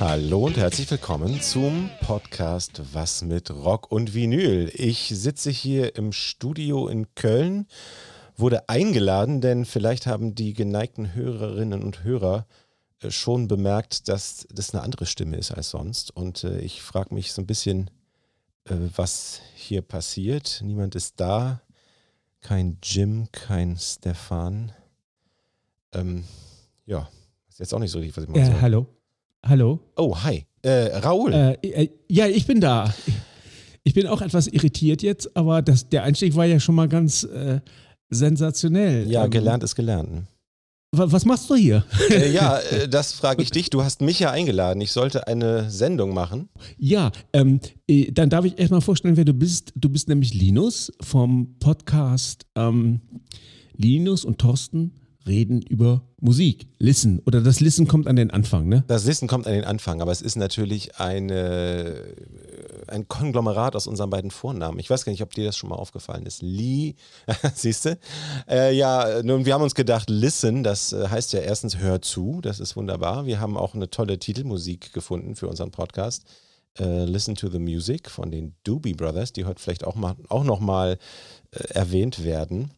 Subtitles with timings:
[0.00, 4.72] Hallo und herzlich willkommen zum Podcast Was mit Rock und Vinyl.
[4.72, 7.66] Ich sitze hier im Studio in Köln,
[8.34, 12.46] wurde eingeladen, denn vielleicht haben die geneigten Hörerinnen und Hörer
[13.00, 16.16] äh, schon bemerkt, dass das eine andere Stimme ist als sonst.
[16.16, 17.90] Und äh, ich frage mich so ein bisschen,
[18.64, 20.62] äh, was hier passiert.
[20.64, 21.60] Niemand ist da.
[22.40, 24.72] Kein Jim, kein Stefan.
[25.92, 26.24] Ähm,
[26.86, 27.06] ja,
[27.50, 28.60] ist jetzt auch nicht so richtig, was ich machen soll.
[28.62, 28.86] hallo.
[29.46, 29.80] Hallo.
[29.96, 30.44] Oh, hi.
[30.62, 31.32] Äh, Raoul.
[31.32, 32.92] Äh, äh, ja, ich bin da.
[33.82, 37.24] Ich bin auch etwas irritiert jetzt, aber das, der Einstieg war ja schon mal ganz
[37.24, 37.60] äh,
[38.10, 39.10] sensationell.
[39.10, 40.26] Ja, ähm, gelernt ist gelernt.
[40.92, 41.84] Was machst du hier?
[42.10, 43.70] Äh, ja, äh, das frage ich dich.
[43.70, 44.80] Du hast mich ja eingeladen.
[44.80, 46.48] Ich sollte eine Sendung machen.
[46.76, 49.72] Ja, ähm, äh, dann darf ich erstmal vorstellen, wer du bist.
[49.76, 53.00] Du bist nämlich Linus vom Podcast ähm,
[53.76, 56.66] Linus und Thorsten reden über Musik.
[56.78, 57.20] Listen.
[57.26, 58.84] Oder das Listen kommt an den Anfang, ne?
[58.86, 62.04] Das Listen kommt an den Anfang, aber es ist natürlich eine,
[62.86, 64.78] ein Konglomerat aus unseren beiden Vornamen.
[64.78, 66.42] Ich weiß gar nicht, ob dir das schon mal aufgefallen ist.
[66.42, 66.94] Lee,
[67.54, 67.98] siehst du?
[68.48, 72.40] Äh, ja, nun, wir haben uns gedacht, Listen, das äh, heißt ja erstens Hör zu,
[72.42, 73.26] das ist wunderbar.
[73.26, 76.24] Wir haben auch eine tolle Titelmusik gefunden für unseren Podcast.
[76.78, 80.44] Uh, Listen to the Music von den Doobie Brothers, die heute vielleicht auch, mal, auch
[80.44, 80.98] noch mal
[81.50, 82.70] äh, erwähnt werden.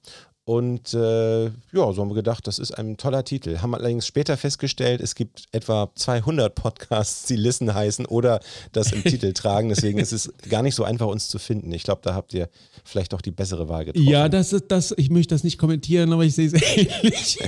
[0.44, 3.58] Und äh, ja, so haben wir gedacht, das ist ein toller Titel.
[3.58, 8.40] Haben allerdings später festgestellt, es gibt etwa 200 Podcasts, die Listen heißen oder
[8.72, 9.68] das im Titel tragen.
[9.68, 11.70] Deswegen ist es gar nicht so einfach, uns zu finden.
[11.70, 12.48] Ich glaube, da habt ihr
[12.82, 14.08] vielleicht auch die bessere Wahl getroffen.
[14.08, 14.92] Ja, das ist das.
[14.96, 17.38] Ich möchte das nicht kommentieren, aber ich sehe es ähnlich.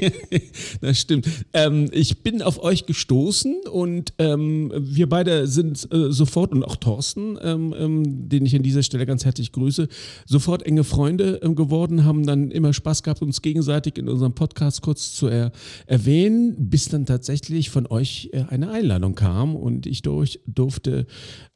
[0.80, 1.26] das stimmt.
[1.52, 6.76] Ähm, ich bin auf euch gestoßen und ähm, wir beide sind äh, sofort und auch
[6.76, 9.88] Thorsten, ähm, ähm den ich an dieser Stelle ganz herzlich grüße,
[10.26, 14.82] sofort enge Freunde äh, geworden, haben dann immer Spaß gehabt, uns gegenseitig in unserem Podcast
[14.82, 15.52] kurz zu er
[15.86, 21.06] erwähnen, bis dann tatsächlich von euch äh, eine Einladung kam und ich durch, durfte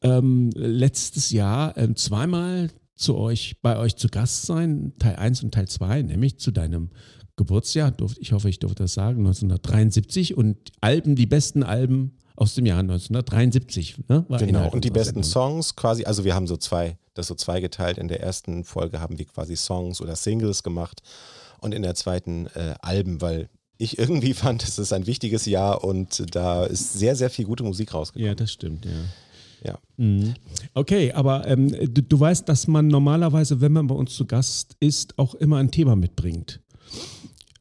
[0.01, 5.53] ähm, letztes Jahr äh, zweimal zu euch, bei euch zu Gast sein, Teil 1 und
[5.53, 6.89] Teil 2, nämlich zu deinem
[7.37, 12.65] Geburtsjahr, ich hoffe, ich durfte das sagen, 1973 und Alben, die besten Alben aus dem
[12.65, 14.09] Jahr 1973.
[14.09, 14.25] Ne?
[14.39, 17.99] genau, und die besten Songs quasi, also wir haben so zwei, das so zweigeteilt.
[17.99, 21.03] In der ersten Folge haben wir quasi Songs oder Singles gemacht
[21.61, 25.85] und in der zweiten äh, Alben, weil ich irgendwie fand, es ist ein wichtiges Jahr
[25.85, 28.29] und da ist sehr, sehr viel gute Musik rausgekommen.
[28.29, 28.93] Ja, das stimmt, ja.
[29.65, 29.79] Ja.
[29.97, 30.35] Mhm.
[30.75, 34.77] Okay, aber ähm, du, du, weißt, dass man normalerweise, wenn man bei uns zu Gast
[34.79, 36.61] ist, auch immer ein Thema mitbringt.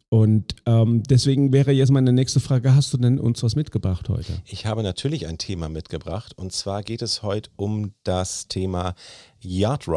[0.09, 4.41] Und ähm, deswegen wäre jetzt meine nächste Frage, hast du denn uns was mitgebracht heute?
[4.45, 8.95] Ich habe natürlich ein Thema mitgebracht und zwar geht es heute um das Thema
[9.41, 9.87] Yard.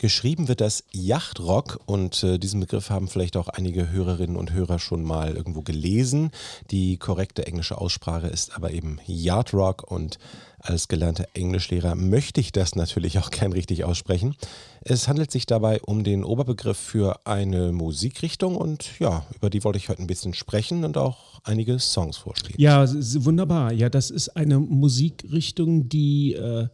[0.00, 4.78] Geschrieben wird das Yachtrock und äh, diesen Begriff haben vielleicht auch einige Hörerinnen und Hörer
[4.78, 6.30] schon mal irgendwo gelesen.
[6.70, 10.18] Die korrekte englische Aussprache ist aber eben Yardrock und
[10.62, 14.34] als gelernter Englischlehrer möchte ich das natürlich auch gern richtig aussprechen.
[14.82, 19.78] Es handelt sich dabei um den Oberbegriff für eine Musikrichtung und ja, über die wollte
[19.78, 22.54] ich heute ein bisschen sprechen und auch einige Songs vorstellen.
[22.58, 23.72] Ja, wunderbar.
[23.72, 26.68] Ja, das ist eine Musikrichtung, die äh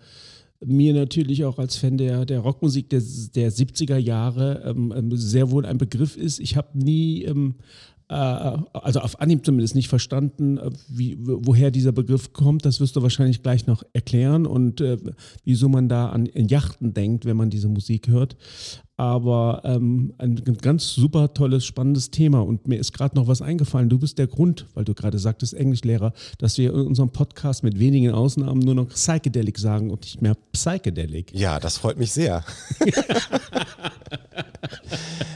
[0.65, 3.03] mir natürlich auch als Fan der, der Rockmusik der,
[3.35, 6.39] der 70er Jahre ähm, ähm, sehr wohl ein Begriff ist.
[6.41, 11.93] Ich habe nie, ähm, äh, also auf Anhieb zumindest nicht verstanden, äh, wie, woher dieser
[11.93, 12.65] Begriff kommt.
[12.65, 14.97] Das wirst du wahrscheinlich gleich noch erklären und äh,
[15.45, 18.37] wieso man da an Yachten denkt, wenn man diese Musik hört
[18.97, 22.41] aber ähm, ein ganz super tolles, spannendes Thema.
[22.41, 23.89] Und mir ist gerade noch was eingefallen.
[23.91, 27.79] Du bist der Grund, weil du gerade sagtest, Englischlehrer, dass wir in unserem Podcast mit
[27.79, 31.33] wenigen Ausnahmen nur noch Psychedelic sagen und nicht mehr Psychedelic.
[31.35, 32.43] Ja, das freut mich sehr.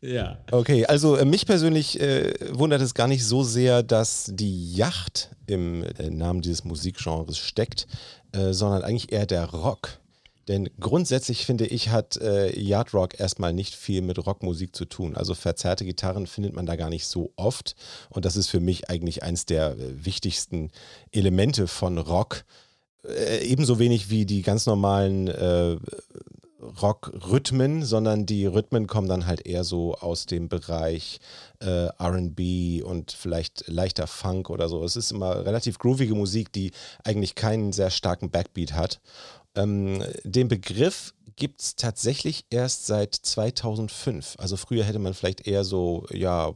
[0.00, 0.38] ja.
[0.50, 5.30] Okay, also äh, mich persönlich äh, wundert es gar nicht so sehr, dass die Yacht
[5.46, 7.86] im äh, Namen dieses Musikgenres steckt,
[8.32, 10.00] äh, sondern eigentlich eher der Rock.
[10.48, 15.16] Denn grundsätzlich finde ich, hat äh, Yard Rock erstmal nicht viel mit Rockmusik zu tun.
[15.16, 17.76] Also verzerrte Gitarren findet man da gar nicht so oft.
[18.10, 20.70] Und das ist für mich eigentlich eins der äh, wichtigsten
[21.12, 22.44] Elemente von Rock.
[23.06, 25.76] Äh, ebenso wenig wie die ganz normalen äh,
[26.62, 31.18] Rock-Rhythmen, sondern die Rhythmen kommen dann halt eher so aus dem Bereich
[31.60, 34.84] äh, RB und vielleicht leichter Funk oder so.
[34.84, 36.72] Es ist immer relativ groovige Musik, die
[37.04, 39.00] eigentlich keinen sehr starken Backbeat hat.
[39.54, 44.36] Ähm, den Begriff gibt es tatsächlich erst seit 2005.
[44.38, 46.54] Also früher hätte man vielleicht eher so, ja,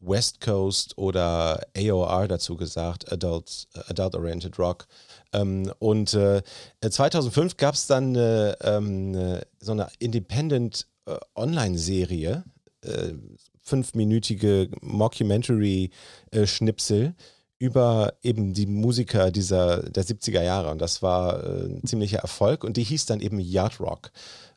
[0.00, 4.86] West Coast oder AOR dazu gesagt, Adult, Adult Oriented Rock.
[5.34, 6.42] Ähm, und äh,
[6.80, 12.44] 2005 gab es dann äh, ähm, so eine Independent äh, Online-Serie,
[12.82, 13.14] äh,
[13.60, 17.14] fünfminütige Mockumentary-Schnipsel
[17.58, 22.64] über eben die Musiker dieser der 70er Jahre und das war äh, ein ziemlicher Erfolg
[22.64, 24.10] und die hieß dann eben Yard Rock.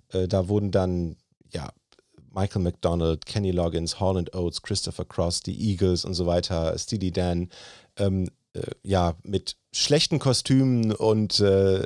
[0.09, 1.15] Äh, da wurden dann
[1.51, 1.71] ja
[2.33, 7.49] Michael McDonald, Kenny Loggins, Holland Oates, Christopher Cross, die Eagles und so weiter, Steely Dan,
[7.97, 11.85] ähm, äh, ja, mit schlechten Kostümen und äh,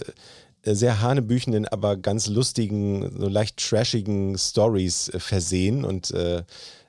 [0.64, 6.44] sehr hanebüchenden, aber ganz lustigen, so leicht trashigen Stories äh, versehen und äh,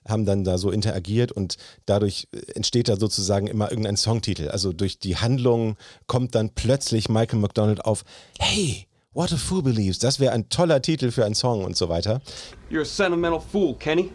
[0.06, 1.56] haben dann da so interagiert und
[1.86, 4.48] dadurch entsteht da sozusagen immer irgendein Songtitel.
[4.48, 5.76] Also durch die Handlung
[6.06, 8.04] kommt dann plötzlich Michael McDonald auf,
[8.38, 11.90] hey, What a Fool Believes, das wäre ein toller Titel für einen Song und so
[11.90, 12.22] weiter.
[12.70, 14.10] You're a sentimental fool, Kenny.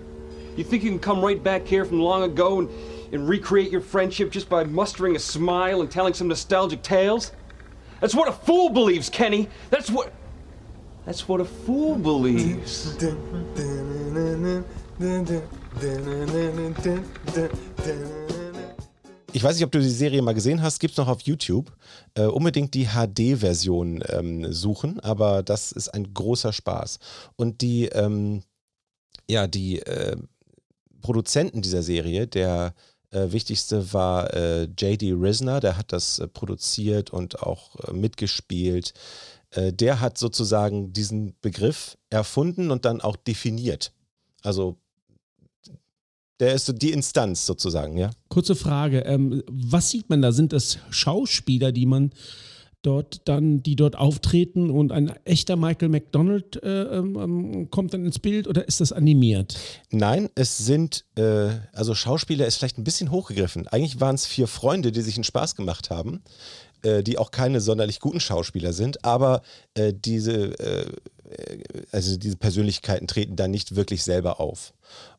[0.57, 2.69] You think you can come right back here from long ago and,
[3.11, 7.31] and recreate your friendship just by mustering a smile and telling some nostalgic tales?
[7.99, 9.49] That's what a fool believes, Kenny.
[9.69, 10.13] That's what.
[11.05, 12.95] That's what a fool believes.
[19.33, 21.71] Ich weiß nicht, ob du die Serie mal gesehen hast, gibt es noch auf YouTube.
[22.15, 26.99] Äh, unbedingt die HD-Version ähm, suchen, aber das ist ein großer Spaß.
[27.35, 28.43] Und die, ähm,
[29.29, 30.17] ja, die äh,
[31.01, 32.73] Produzenten dieser Serie, der
[33.11, 35.13] äh, wichtigste war äh, J.D.
[35.13, 38.93] Risner, der hat das äh, produziert und auch äh, mitgespielt.
[39.51, 43.93] Äh, der hat sozusagen diesen Begriff erfunden und dann auch definiert.
[44.43, 44.77] Also
[46.39, 48.11] der ist so die Instanz sozusagen, ja.
[48.29, 50.31] Kurze Frage, ähm, was sieht man da?
[50.31, 52.11] Sind das Schauspieler, die man
[52.87, 58.19] dort dann, die dort auftreten und ein echter Michael McDonald äh, ähm, kommt dann ins
[58.19, 59.57] Bild oder ist das animiert?
[59.91, 63.67] Nein, es sind, äh, also Schauspieler ist vielleicht ein bisschen hochgegriffen.
[63.67, 66.23] Eigentlich waren es vier Freunde, die sich einen Spaß gemacht haben,
[66.81, 69.41] äh, die auch keine sonderlich guten Schauspieler sind, aber
[69.73, 70.85] äh, diese, äh,
[71.91, 74.73] also diese Persönlichkeiten treten da nicht wirklich selber auf.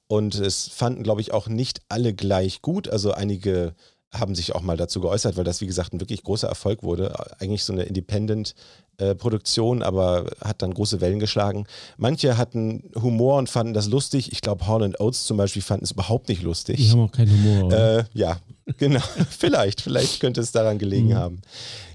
[0.06, 2.88] Und es fanden, glaube ich, auch nicht alle gleich gut.
[2.88, 3.74] Also einige
[4.12, 7.14] haben sich auch mal dazu geäußert, weil das, wie gesagt, ein wirklich großer Erfolg wurde.
[7.40, 11.66] Eigentlich so eine Independent-Produktion, aber hat dann große Wellen geschlagen.
[11.98, 14.32] Manche hatten Humor und fanden das lustig.
[14.32, 16.78] Ich glaube, Holland Oates zum Beispiel fanden es überhaupt nicht lustig.
[16.78, 17.70] Die haben auch keinen Humor.
[17.72, 18.38] Äh, ja,
[18.78, 19.02] genau.
[19.30, 21.14] vielleicht, vielleicht könnte es daran gelegen mhm.
[21.14, 21.42] haben.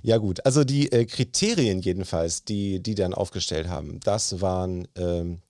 [0.03, 0.45] Ja, gut.
[0.45, 4.87] Also die äh, Kriterien jedenfalls, die die dann aufgestellt haben, das waren.
[4.95, 5.41] Ähm,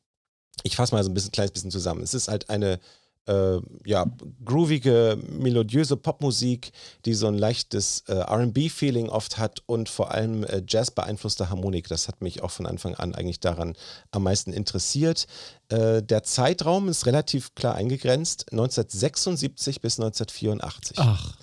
[0.62, 2.04] ich fasse mal so ein bisschen, kleines bisschen zusammen.
[2.04, 2.80] Es ist halt eine
[3.28, 4.06] äh, ja,
[4.44, 6.72] groovige, melodiöse Popmusik,
[7.06, 11.88] die so ein leichtes äh, RB-Feeling oft hat und vor allem äh, Jazz beeinflusste Harmonik.
[11.88, 13.76] Das hat mich auch von Anfang an eigentlich daran
[14.12, 15.28] am meisten interessiert.
[15.70, 20.98] Äh, der Zeitraum ist relativ klar eingegrenzt: 1976 bis 1984.
[21.00, 21.38] Ach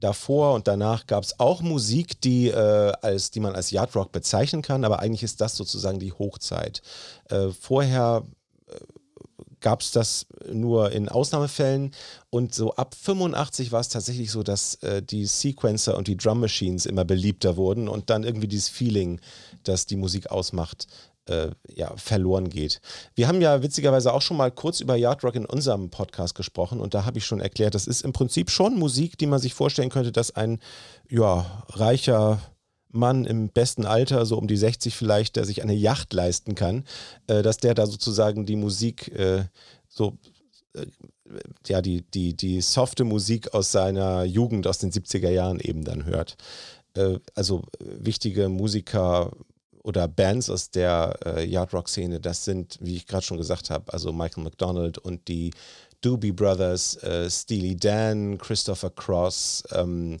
[0.00, 4.12] davor und danach gab es auch Musik, die, äh, als, die man als Yard Rock
[4.12, 6.82] bezeichnen kann, aber eigentlich ist das sozusagen die Hochzeit.
[7.28, 8.24] Äh, vorher
[9.60, 11.92] gab es das nur in Ausnahmefällen
[12.30, 16.40] und so ab 85 war es tatsächlich so, dass äh, die Sequencer und die Drum
[16.40, 19.20] Machines immer beliebter wurden und dann irgendwie dieses Feeling,
[19.64, 20.86] das die Musik ausmacht,
[21.26, 22.80] äh, ja, verloren geht.
[23.14, 26.80] Wir haben ja witzigerweise auch schon mal kurz über Yard Rock in unserem Podcast gesprochen
[26.80, 29.54] und da habe ich schon erklärt, das ist im Prinzip schon Musik, die man sich
[29.54, 30.60] vorstellen könnte, dass ein
[31.08, 32.40] ja, reicher
[32.92, 36.84] Mann im besten Alter, so um die 60 vielleicht, der sich eine Yacht leisten kann,
[37.26, 39.44] äh, dass der da sozusagen die Musik äh,
[39.88, 40.18] so
[40.74, 40.86] äh,
[41.66, 46.04] ja, die, die, die softe Musik aus seiner Jugend, aus den 70er Jahren eben dann
[46.04, 46.36] hört.
[46.94, 49.30] Äh, also wichtige Musiker
[49.82, 53.70] oder Bands aus der äh, Yard Rock Szene, das sind, wie ich gerade schon gesagt
[53.70, 55.52] habe, also Michael McDonald und die
[56.00, 60.18] Doobie Brothers, äh, Steely Dan, Christopher Cross, ähm,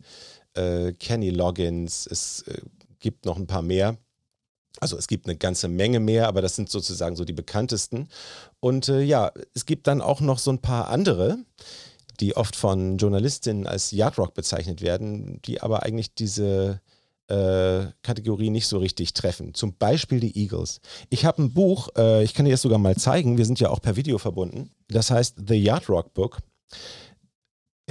[0.54, 2.60] äh, Kenny Loggins, es äh,
[2.98, 3.96] gibt noch ein paar mehr.
[4.78, 8.08] Also es gibt eine ganze Menge mehr, aber das sind sozusagen so die bekanntesten.
[8.60, 11.38] Und äh, ja, es gibt dann auch noch so ein paar andere,
[12.20, 16.80] die oft von Journalistinnen als Yardrock bezeichnet werden, die aber eigentlich diese
[17.28, 19.54] äh, Kategorie nicht so richtig treffen.
[19.54, 20.80] Zum Beispiel die Eagles.
[21.08, 23.70] Ich habe ein Buch, äh, ich kann dir das sogar mal zeigen, wir sind ja
[23.70, 24.70] auch per Video verbunden.
[24.88, 26.38] Das heißt The Yardrock Book.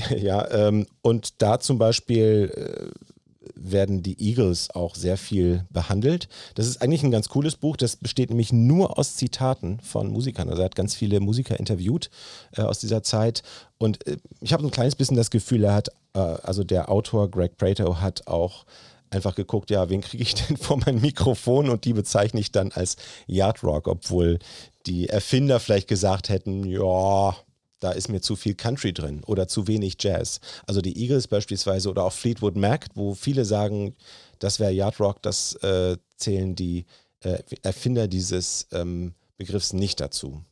[0.17, 3.09] Ja, ähm, und da zum Beispiel äh,
[3.55, 6.29] werden die Eagles auch sehr viel behandelt.
[6.55, 7.77] Das ist eigentlich ein ganz cooles Buch.
[7.77, 10.49] Das besteht nämlich nur aus Zitaten von Musikern.
[10.49, 12.09] Also er hat ganz viele Musiker interviewt
[12.55, 13.43] äh, aus dieser Zeit.
[13.77, 17.29] Und äh, ich habe ein kleines bisschen das Gefühl, er hat, äh, also der Autor
[17.29, 18.65] Greg Prato hat auch
[19.09, 22.71] einfach geguckt, ja, wen kriege ich denn vor mein Mikrofon und die bezeichne ich dann
[22.71, 24.39] als Yard Rock, obwohl
[24.85, 27.35] die Erfinder vielleicht gesagt hätten, ja,
[27.79, 30.39] da ist mir zu viel Country drin oder zu wenig Jazz.
[30.67, 33.95] Also die Eagles beispielsweise oder auch Fleetwood Mac, wo viele sagen,
[34.39, 36.85] das wäre Yard Rock, das äh, zählen die
[37.21, 40.43] äh, Erfinder dieses ähm, Begriffs nicht dazu.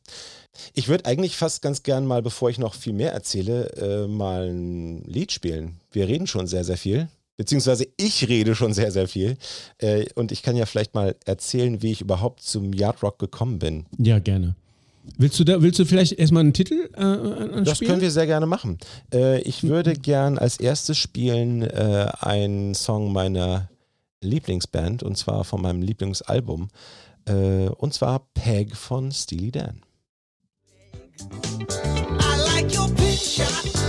[0.74, 4.50] Ich würde eigentlich fast ganz gern mal, bevor ich noch viel mehr erzähle, äh, mal
[4.50, 5.80] ein Lied spielen.
[5.92, 7.10] Wir reden schon sehr, sehr viel.
[7.36, 9.38] Beziehungsweise ich rede schon sehr, sehr viel.
[9.78, 13.60] Äh, und ich kann ja vielleicht mal erzählen, wie ich überhaupt zum Yard Rock gekommen
[13.60, 13.86] bin.
[14.00, 14.56] Ja, gerne.
[15.18, 17.66] Willst du da, willst du vielleicht erstmal einen Titel äh, anspielen?
[17.66, 18.78] Das können wir sehr gerne machen.
[19.14, 23.70] Äh, ich würde gern als erstes spielen äh, einen Song meiner
[24.22, 26.70] Lieblingsband und zwar von meinem Lieblingsalbum.
[27.26, 29.82] Äh, und zwar Peg von Steely Dan.
[31.20, 33.87] I like your picture.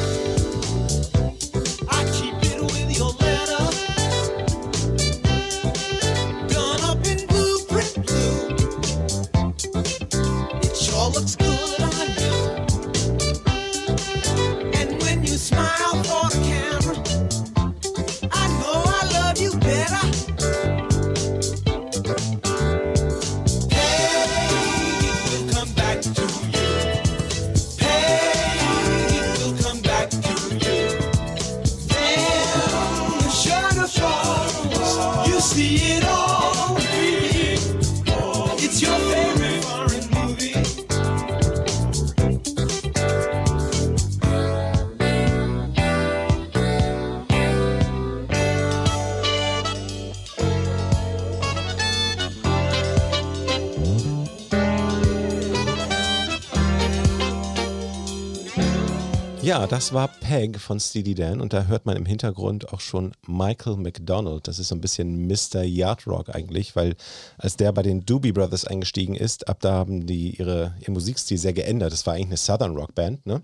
[59.68, 63.76] Das war Peg von Steely Dan und da hört man im Hintergrund auch schon Michael
[63.76, 64.48] McDonald.
[64.48, 65.62] Das ist so ein bisschen Mr.
[65.62, 66.96] Yard Rock eigentlich, weil
[67.36, 71.36] als der bei den Doobie Brothers eingestiegen ist, ab da haben die ihre, ihr Musikstil
[71.36, 71.92] sehr geändert.
[71.92, 73.42] Das war eigentlich eine Southern Rock Band, ne?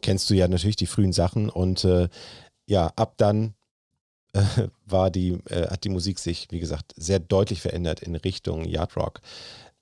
[0.00, 2.08] Kennst du ja natürlich die frühen Sachen und äh,
[2.66, 3.54] ja, ab dann
[4.32, 4.42] äh,
[4.86, 8.96] war die, äh, hat die Musik sich, wie gesagt, sehr deutlich verändert in Richtung Yard
[8.96, 9.20] Rock.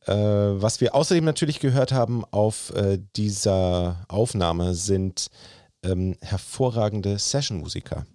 [0.06, 5.28] Äh, was wir außerdem natürlich gehört haben auf äh, dieser Aufnahme sind
[5.84, 8.06] ähm, hervorragende Session-Musiker.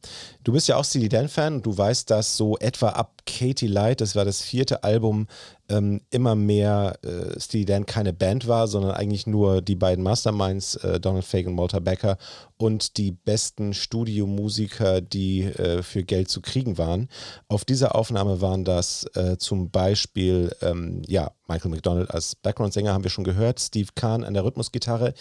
[0.47, 3.99] Du bist ja auch Steely Dan-Fan und du weißt, dass so etwa ab Katie Light,
[3.99, 5.27] das war das vierte Album,
[5.67, 10.75] ähm, immer mehr äh, Steely Dan keine Band war, sondern eigentlich nur die beiden Masterminds,
[10.77, 12.17] äh, Donald Fagan und Walter Becker
[12.55, 17.09] und die besten Studiomusiker, die äh, für Geld zu kriegen waren.
[17.49, 23.03] Auf dieser Aufnahme waren das äh, zum Beispiel, ähm, ja, Michael McDonald als Background-Sänger haben
[23.03, 25.13] wir schon gehört, Steve Kahn an der Rhythmusgitarre,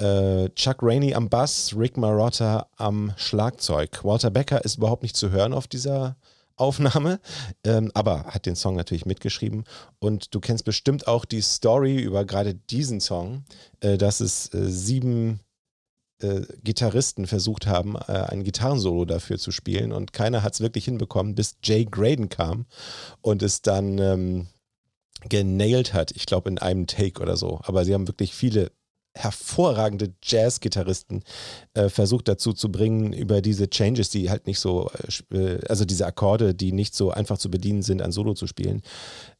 [0.00, 4.02] äh, Chuck Rainey am Bass, Rick Marotta am Schlagzeug.
[4.02, 6.16] Walter Becker ist überhaupt nicht zu hören auf dieser
[6.56, 7.20] Aufnahme,
[7.64, 9.64] ähm, aber hat den Song natürlich mitgeschrieben.
[9.98, 13.44] Und du kennst bestimmt auch die Story über gerade diesen Song,
[13.80, 15.40] äh, dass es äh, sieben
[16.20, 20.84] äh, Gitarristen versucht haben, äh, ein Gitarrensolo dafür zu spielen und keiner hat es wirklich
[20.84, 22.66] hinbekommen, bis Jay Graydon kam
[23.22, 24.46] und es dann ähm,
[25.28, 26.10] genailt hat.
[26.12, 27.60] Ich glaube in einem Take oder so.
[27.64, 28.70] Aber sie haben wirklich viele
[29.14, 31.22] hervorragende Jazz-Gitarristen
[31.74, 34.90] äh, versucht dazu zu bringen, über diese Changes, die halt nicht so,
[35.32, 38.82] äh, also diese Akkorde, die nicht so einfach zu bedienen sind, ein Solo zu spielen.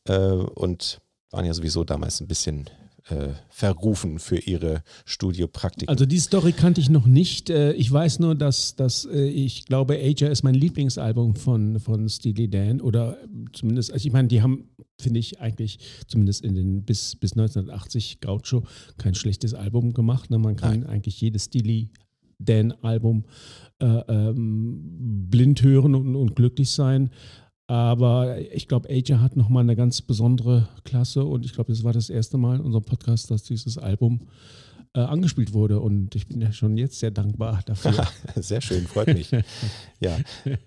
[0.09, 1.00] Äh, und
[1.31, 2.69] waren ja sowieso damals ein bisschen
[3.11, 5.88] äh, verrufen für ihre Studiopraktiken.
[5.88, 7.50] Also die Story kannte ich noch nicht.
[7.50, 12.09] Äh, ich weiß nur, dass, dass äh, ich glaube, Aja ist mein Lieblingsalbum von, von
[12.09, 13.19] Steely Dan oder
[13.52, 14.69] zumindest, also ich meine, die haben
[15.00, 18.64] finde ich eigentlich zumindest in den bis, bis 1980 Gaucho
[18.99, 20.31] kein schlechtes Album gemacht.
[20.31, 20.38] Ne?
[20.38, 20.90] Man kann Nein.
[20.90, 21.90] eigentlich jedes Steely
[22.38, 23.25] Dan-Album
[23.81, 27.11] äh, ähm, blind hören und, und, glücklich sein.
[27.71, 31.93] Aber ich glaube, Aja hat nochmal eine ganz besondere Klasse und ich glaube, das war
[31.93, 34.23] das erste Mal in unserem Podcast, dass dieses Album
[34.93, 38.09] äh, angespielt wurde und ich bin ja schon jetzt sehr dankbar dafür.
[38.35, 39.31] sehr schön, freut mich.
[40.00, 40.19] ja.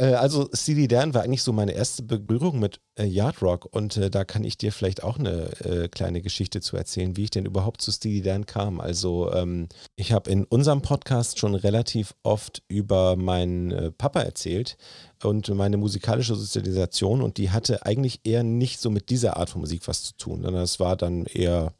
[0.00, 3.96] Äh, also Steely Dan war eigentlich so meine erste Berührung mit äh, Yard Rock und
[3.96, 7.30] äh, da kann ich dir vielleicht auch eine äh, kleine Geschichte zu erzählen, wie ich
[7.30, 8.80] denn überhaupt zu Steely Dan kam.
[8.80, 14.78] Also ähm, ich habe in unserem Podcast schon relativ oft über meinen äh, Papa erzählt
[15.22, 19.60] und meine musikalische Sozialisation und die hatte eigentlich eher nicht so mit dieser Art von
[19.60, 21.74] Musik was zu tun, sondern es war dann eher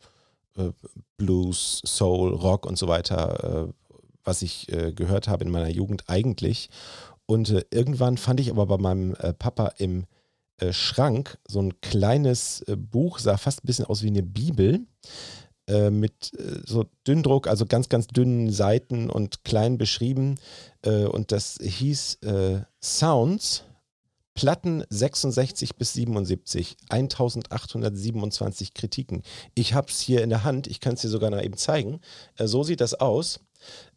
[0.58, 0.70] äh,
[1.16, 3.68] Blues, Soul, Rock und so weiter,
[4.24, 6.70] was ich gehört habe in meiner Jugend eigentlich.
[7.30, 10.06] Und äh, irgendwann fand ich aber bei meinem äh, Papa im
[10.56, 14.80] äh, Schrank so ein kleines äh, Buch, sah fast ein bisschen aus wie eine Bibel
[15.68, 20.40] äh, mit äh, so Dünndruck, also ganz, ganz dünnen Seiten und klein beschrieben.
[20.82, 22.18] und das hieß
[22.82, 23.62] Sounds.
[24.34, 29.22] Platten 66 bis 77, 1827 Kritiken.
[29.54, 32.00] Ich habe es hier in der Hand, ich kann es dir sogar noch eben zeigen.
[32.38, 33.40] so sieht das aus.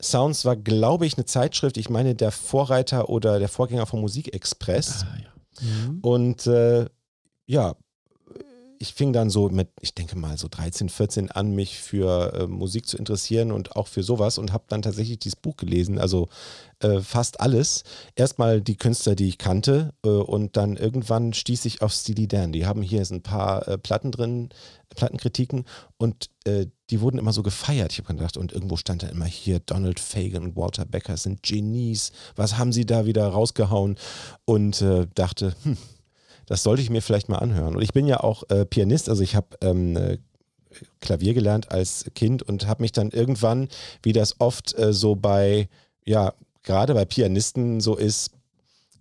[0.02, 5.06] Sounds war, glaube ich, eine Zeitschrift, ich meine, der Vorreiter oder der Vorgänger von Musikexpress.
[5.06, 5.68] Ah, ja.
[5.68, 6.00] mhm.
[6.02, 6.86] Und äh,
[7.46, 7.76] ja,
[8.84, 12.48] ich fing dann so mit, ich denke mal so 13, 14 an, mich für äh,
[12.48, 16.28] Musik zu interessieren und auch für sowas und habe dann tatsächlich dieses Buch gelesen, also
[16.80, 17.86] äh, fast alles.
[18.16, 22.52] Erstmal die Künstler, die ich kannte äh, und dann irgendwann stieß ich auf Steely Dan.
[22.52, 24.50] Die haben hier ein paar äh, Platten drin,
[24.90, 25.64] Plattenkritiken
[25.98, 27.94] und äh, die wurden immer so gefeiert.
[27.94, 31.42] Ich habe gedacht, und irgendwo stand da immer hier, Donald Fagan und Walter Becker sind
[31.42, 32.12] Genies.
[32.36, 33.98] Was haben sie da wieder rausgehauen?
[34.44, 35.78] Und äh, dachte, hm,
[36.46, 37.76] das sollte ich mir vielleicht mal anhören.
[37.76, 40.18] Und ich bin ja auch äh, Pianist, also ich habe ähm, äh,
[41.02, 43.70] Klavier gelernt als Kind und habe mich dann irgendwann,
[44.02, 45.70] wie das oft äh, so bei,
[46.06, 46.34] ja,
[46.64, 48.32] gerade bei Pianisten so ist,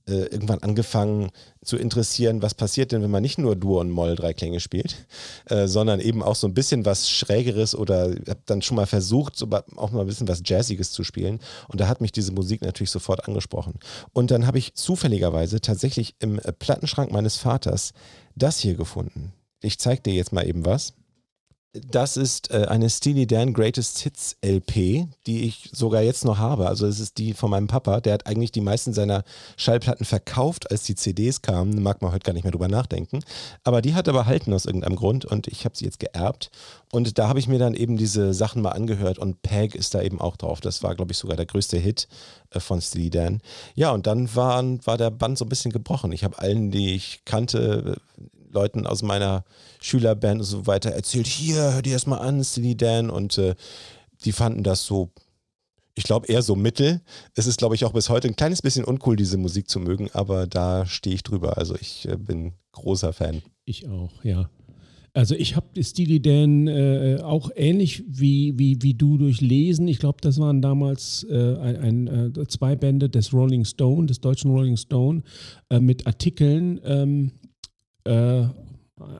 [0.08, 1.30] äh, irgendwann angefangen
[1.64, 5.06] zu interessieren, was passiert denn, wenn man nicht nur Dur und Moll drei Klänge spielt,
[5.46, 9.36] äh, sondern eben auch so ein bisschen was Schrägeres oder habe dann schon mal versucht,
[9.36, 11.40] so auch mal ein bisschen was Jazziges zu spielen.
[11.68, 13.74] Und da hat mich diese Musik natürlich sofort angesprochen.
[14.12, 17.92] Und dann habe ich zufälligerweise tatsächlich im äh, Plattenschrank meines Vaters
[18.34, 19.32] das hier gefunden.
[19.60, 20.94] Ich zeige dir jetzt mal eben was.
[21.74, 26.68] Das ist äh, eine Steely Dan Greatest Hits LP, die ich sogar jetzt noch habe.
[26.68, 28.02] Also es ist die von meinem Papa.
[28.02, 29.24] Der hat eigentlich die meisten seiner
[29.56, 31.82] Schallplatten verkauft, als die CDs kamen.
[31.82, 33.20] Mag man heute gar nicht mehr drüber nachdenken.
[33.64, 36.50] Aber die hat er behalten aus irgendeinem Grund und ich habe sie jetzt geerbt.
[36.90, 40.02] Und da habe ich mir dann eben diese Sachen mal angehört und Peg ist da
[40.02, 40.60] eben auch drauf.
[40.60, 42.06] Das war, glaube ich, sogar der größte Hit
[42.50, 43.40] äh, von Steely Dan.
[43.74, 46.12] Ja, und dann waren, war der Band so ein bisschen gebrochen.
[46.12, 47.96] Ich habe allen, die ich kannte,
[48.52, 49.44] Leuten aus meiner
[49.80, 53.10] Schülerband und so weiter erzählt, hier, hör dir das mal an, Steely Dan.
[53.10, 53.54] Und äh,
[54.24, 55.10] die fanden das so,
[55.94, 57.00] ich glaube, eher so mittel.
[57.34, 60.10] Es ist, glaube ich, auch bis heute ein kleines bisschen uncool, diese Musik zu mögen,
[60.12, 61.58] aber da stehe ich drüber.
[61.58, 63.42] Also ich äh, bin großer Fan.
[63.64, 64.48] Ich auch, ja.
[65.14, 69.86] Also ich habe Steely Dan äh, auch ähnlich wie, wie, wie du durchlesen.
[69.86, 74.20] Ich glaube, das waren damals äh, ein, ein, äh, zwei Bände des Rolling Stone, des
[74.20, 75.22] deutschen Rolling Stone,
[75.68, 76.80] äh, mit Artikeln.
[76.84, 77.32] Ähm,
[78.04, 78.44] äh,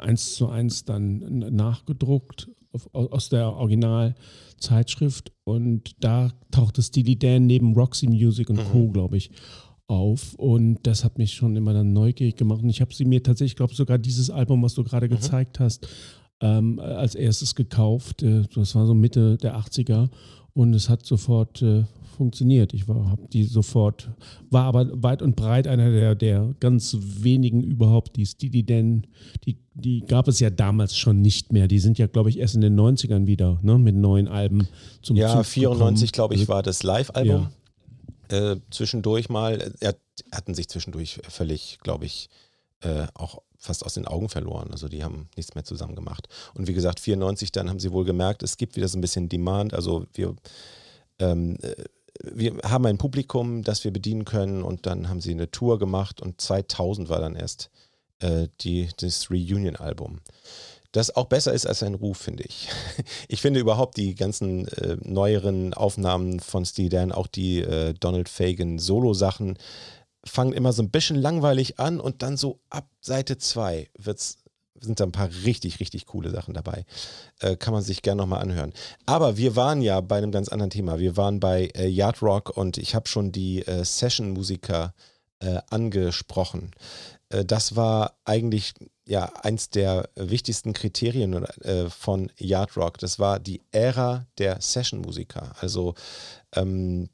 [0.01, 1.19] eins zu eins dann
[1.55, 2.50] nachgedruckt
[2.93, 8.93] aus der Originalzeitschrift und da tauchte Steely Dan neben Roxy Music und Co., mhm.
[8.93, 9.30] glaube ich,
[9.89, 13.23] auf und das hat mich schon immer dann neugierig gemacht und ich habe sie mir
[13.23, 15.13] tatsächlich, glaube sogar dieses Album, was du gerade mhm.
[15.13, 15.87] gezeigt hast,
[16.41, 18.23] ähm, als erstes gekauft.
[18.23, 20.09] Äh, das war so Mitte der 80er
[20.54, 22.73] und es hat sofort äh, funktioniert.
[22.75, 24.11] Ich habe die sofort,
[24.51, 29.07] war aber weit und breit einer der, der ganz wenigen überhaupt, die Steely Dan,
[29.45, 31.69] die, die gab es ja damals schon nicht mehr.
[31.69, 34.69] Die sind ja, glaube ich, erst in den 90ern wieder ne, mit neuen Alben
[35.03, 37.49] zum Ja, Zug 94, glaube ich, also war das Live-Album.
[38.31, 38.53] Ja.
[38.53, 39.97] Äh, zwischendurch mal, er
[40.33, 42.31] hatten sich zwischendurch völlig, glaube ich,
[42.81, 44.71] äh, auch fast aus den Augen verloren.
[44.73, 46.29] Also die haben nichts mehr zusammen gemacht.
[46.55, 49.29] Und wie gesagt, 94 dann haben sie wohl gemerkt, es gibt wieder so ein bisschen
[49.29, 49.73] Demand.
[49.73, 50.35] Also wir
[51.21, 51.75] ähm, äh,
[52.23, 56.21] wir haben ein Publikum, das wir bedienen können und dann haben sie eine Tour gemacht
[56.21, 57.71] und 2000 war dann erst
[58.21, 60.21] äh, die, das Reunion-Album.
[60.93, 62.69] Das auch besser ist als ein Ruf, finde ich.
[63.28, 68.28] Ich finde überhaupt die ganzen äh, neueren Aufnahmen von Steely Dan, auch die äh, Donald
[68.28, 69.56] Fagan Solo-Sachen,
[70.25, 74.39] fangen immer so ein bisschen langweilig an und dann so ab Seite 2 wird es
[74.82, 76.84] sind da ein paar richtig, richtig coole Sachen dabei.
[77.40, 78.73] Äh, kann man sich gerne nochmal anhören.
[79.06, 80.99] Aber wir waren ja bei einem ganz anderen Thema.
[80.99, 84.95] Wir waren bei äh, Yard Rock und ich habe schon die äh, Session-Musiker
[85.42, 86.71] äh, angesprochen.
[87.28, 92.99] Äh, das war eigentlich ja eins der wichtigsten Kriterien äh, von Yard Rock.
[92.99, 95.52] Das war die Ära der Session-Musiker.
[95.60, 95.95] Also
[96.54, 97.08] ähm,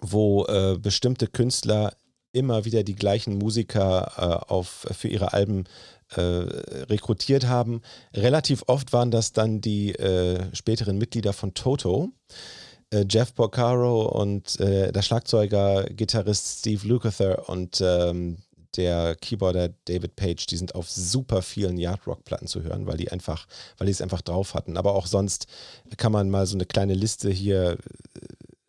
[0.00, 0.44] wo
[0.80, 1.94] bestimmte Künstler
[2.32, 5.64] immer wieder die gleichen Musiker auf, für ihre Alben
[6.16, 7.82] äh, rekrutiert haben.
[8.14, 12.10] Relativ oft waren das dann die äh, späteren Mitglieder von Toto.
[12.90, 18.38] Äh, Jeff Porcaro und äh, der Schlagzeuger, Gitarrist Steve Lukather und ähm,
[18.76, 23.46] der Keyboarder David Page, die sind auf super vielen Yardrock-Platten zu hören, weil die einfach,
[23.78, 24.76] weil die es einfach drauf hatten.
[24.76, 25.46] Aber auch sonst
[25.96, 27.78] kann man mal so eine kleine Liste hier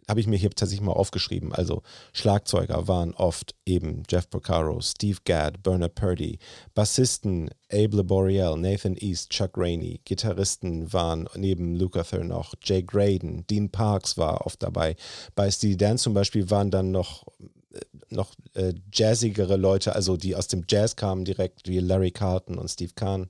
[0.08, 1.54] habe ich mir hier tatsächlich mal aufgeschrieben.
[1.54, 1.82] Also
[2.14, 6.40] Schlagzeuger waren oft eben Jeff Porcaro, Steve Gadd, Bernard Purdy,
[6.74, 13.70] Bassisten Abe Laboriel, Nathan East, Chuck Rainey, Gitarristen waren neben Lukather noch Jay Graydon, Dean
[13.70, 14.96] Parks war oft dabei.
[15.36, 17.26] Bei Steely Dan zum Beispiel waren dann noch
[17.74, 22.58] äh, noch äh, jazzigere Leute, also die aus dem Jazz kamen direkt, wie Larry Carlton
[22.58, 23.28] und Steve Kahn.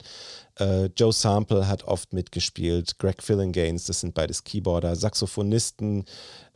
[0.59, 6.05] Äh, Joe Sample hat oft mitgespielt, Greg Fillinganes, das sind beides Keyboarder, Saxophonisten,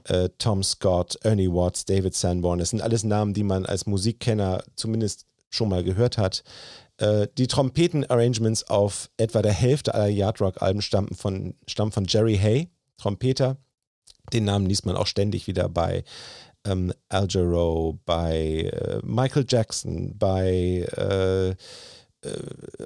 [0.05, 2.59] äh, Tom Scott, Ernie Watts, David Sanborn.
[2.59, 6.43] Das sind alles Namen, die man als Musikkenner zumindest schon mal gehört hat.
[6.97, 12.69] Äh, die Trompeten-Arrangements auf etwa der Hälfte aller Yardrock-Alben stammen von, stammen von Jerry Hay,
[12.97, 13.57] Trompeter.
[14.33, 16.03] Den Namen liest man auch ständig wieder bei
[16.65, 17.27] ähm, Al
[18.05, 21.55] bei äh, Michael Jackson, bei äh, äh,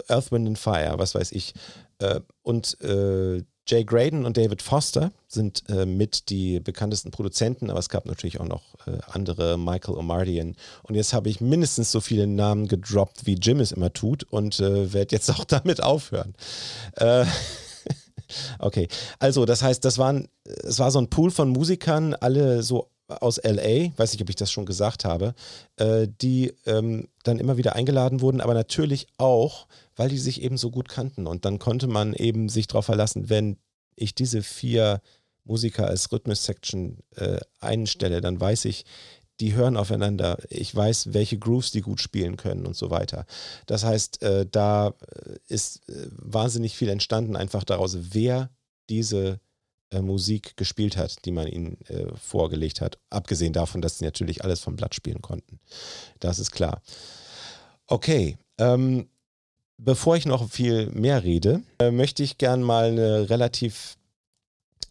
[0.08, 1.54] Earth, Wind and Fire, was weiß ich.
[1.99, 7.80] Äh, und äh, Jay Graydon und David Foster sind äh, mit die bekanntesten Produzenten, aber
[7.80, 10.56] es gab natürlich auch noch äh, andere, Michael O'Mardian.
[10.84, 14.60] Und jetzt habe ich mindestens so viele Namen gedroppt, wie Jim es immer tut und
[14.60, 16.36] äh, werde jetzt auch damit aufhören.
[16.97, 17.26] Äh,
[18.60, 18.88] okay,
[19.19, 23.39] also das heißt, das waren, es war so ein Pool von Musikern, alle so aus
[23.43, 25.36] LA, weiß nicht, ob ich das schon gesagt habe,
[25.78, 30.58] äh, die ähm, dann immer wieder eingeladen wurden, aber natürlich auch, weil die sich eben
[30.58, 31.27] so gut kannten.
[31.27, 33.58] Und dann konnte man eben sich darauf verlassen, wenn
[33.95, 35.01] ich diese vier
[35.45, 38.86] Musiker als Rhythmus-Section äh, einstelle, dann weiß ich,
[39.39, 40.38] die hören aufeinander.
[40.49, 43.25] Ich weiß, welche Grooves die gut spielen können und so weiter.
[43.65, 48.49] Das heißt, äh, da äh, ist äh, wahnsinnig viel entstanden, einfach daraus, wer
[48.89, 49.39] diese
[49.91, 51.77] äh, Musik gespielt hat, die man ihnen
[52.15, 52.99] vorgelegt hat.
[53.10, 55.60] Abgesehen davon, dass sie natürlich alles vom Blatt spielen konnten.
[56.19, 56.82] Das ist klar.
[57.88, 59.10] Okay, ähm,
[59.84, 63.98] bevor ich noch viel mehr rede, äh, möchte ich gern mal eine relativ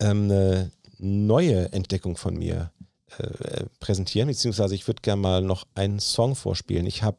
[0.00, 2.70] ähm, eine neue Entdeckung von mir
[3.18, 6.87] äh, präsentieren, beziehungsweise ich würde gern mal noch einen Song vorspielen.
[6.87, 7.18] Ich habe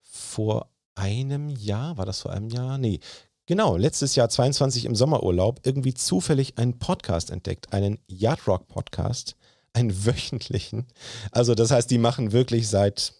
[0.00, 2.78] vor einem Jahr, war das vor einem Jahr?
[2.78, 3.00] Nee,
[3.46, 9.36] Genau, letztes Jahr 22 im Sommerurlaub irgendwie zufällig einen Podcast entdeckt, einen Yardrock Podcast,
[9.74, 10.86] einen wöchentlichen.
[11.30, 13.12] Also das heißt, die machen wirklich seit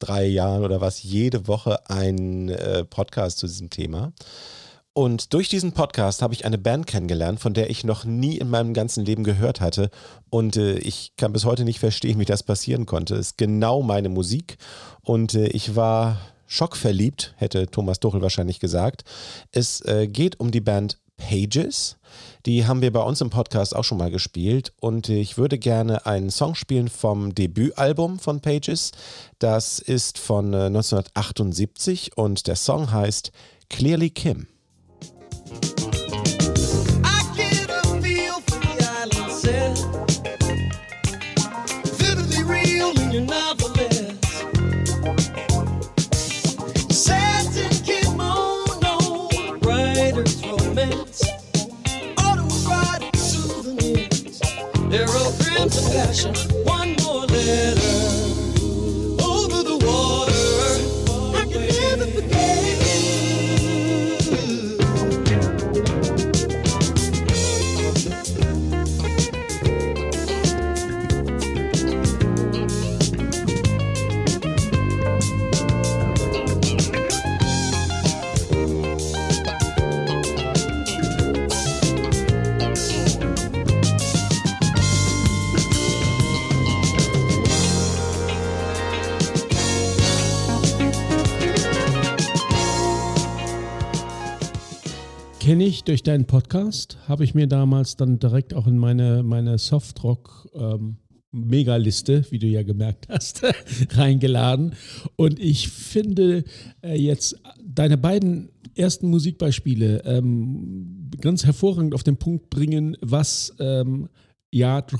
[0.00, 4.12] drei Jahren oder was jede Woche einen äh, Podcast zu diesem Thema.
[4.92, 8.50] Und durch diesen Podcast habe ich eine Band kennengelernt, von der ich noch nie in
[8.50, 9.90] meinem ganzen Leben gehört hatte.
[10.30, 13.14] Und äh, ich kann bis heute nicht verstehen, wie das passieren konnte.
[13.14, 14.58] Es ist genau meine Musik.
[15.02, 19.04] Und äh, ich war schockverliebt, hätte Thomas Duchel wahrscheinlich gesagt.
[19.52, 21.96] Es äh, geht um die Band Pages.
[22.46, 26.06] Die haben wir bei uns im Podcast auch schon mal gespielt und ich würde gerne
[26.06, 28.92] einen Song spielen vom Debütalbum von Pages.
[29.38, 33.32] Das ist von äh, 1978 und der Song heißt
[33.68, 34.46] Clearly Kim.
[54.90, 56.34] Passion.
[56.64, 57.79] One more letter.
[95.50, 99.58] Kenne ich durch deinen Podcast, habe ich mir damals dann direkt auch in meine, meine
[99.58, 100.98] Softrock ähm,
[101.32, 103.42] Megaliste, wie du ja gemerkt hast,
[103.90, 104.76] reingeladen.
[105.16, 106.44] Und ich finde
[106.82, 107.34] äh, jetzt
[107.64, 114.08] deine beiden ersten Musikbeispiele ähm, ganz hervorragend auf den Punkt bringen, was ähm,
[114.52, 114.92] Yard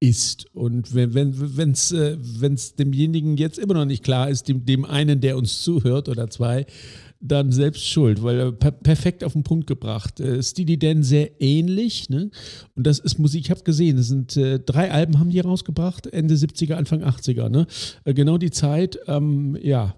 [0.00, 0.46] ist.
[0.52, 4.84] Und wenn es wenn, äh, wenn's demjenigen jetzt immer noch nicht klar ist, dem, dem
[4.84, 6.66] einen, der uns zuhört oder zwei,
[7.22, 10.18] dann selbst schuld, weil er per perfekt auf den Punkt gebracht.
[10.20, 12.30] Äh, Steely Dan sehr ähnlich, ne?
[12.74, 16.08] Und das ist Musik, ich habe gesehen, es sind äh, drei Alben haben die rausgebracht,
[16.08, 17.66] Ende 70er, Anfang 80er, ne?
[18.04, 19.94] Äh, genau die Zeit, ähm, ja,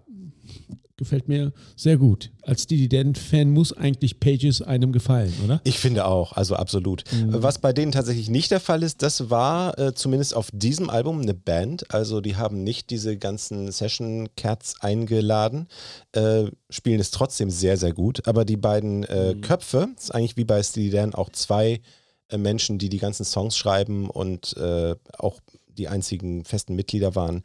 [0.97, 2.31] gefällt mir sehr gut.
[2.43, 5.61] Als Dividend-Fan muss eigentlich Pages einem gefallen, oder?
[5.65, 7.05] Ich finde auch, also absolut.
[7.13, 7.43] Mhm.
[7.43, 11.21] Was bei denen tatsächlich nicht der Fall ist, das war äh, zumindest auf diesem Album
[11.21, 11.93] eine Band.
[11.93, 15.67] Also die haben nicht diese ganzen Session-Cats eingeladen,
[16.13, 18.27] äh, spielen es trotzdem sehr, sehr gut.
[18.29, 19.41] Aber die beiden äh, mhm.
[19.41, 21.81] Köpfe, ist eigentlich wie bei Steely Dan auch zwei
[22.29, 25.41] äh, Menschen, die die ganzen Songs schreiben und äh, auch
[25.77, 27.43] die einzigen festen Mitglieder waren,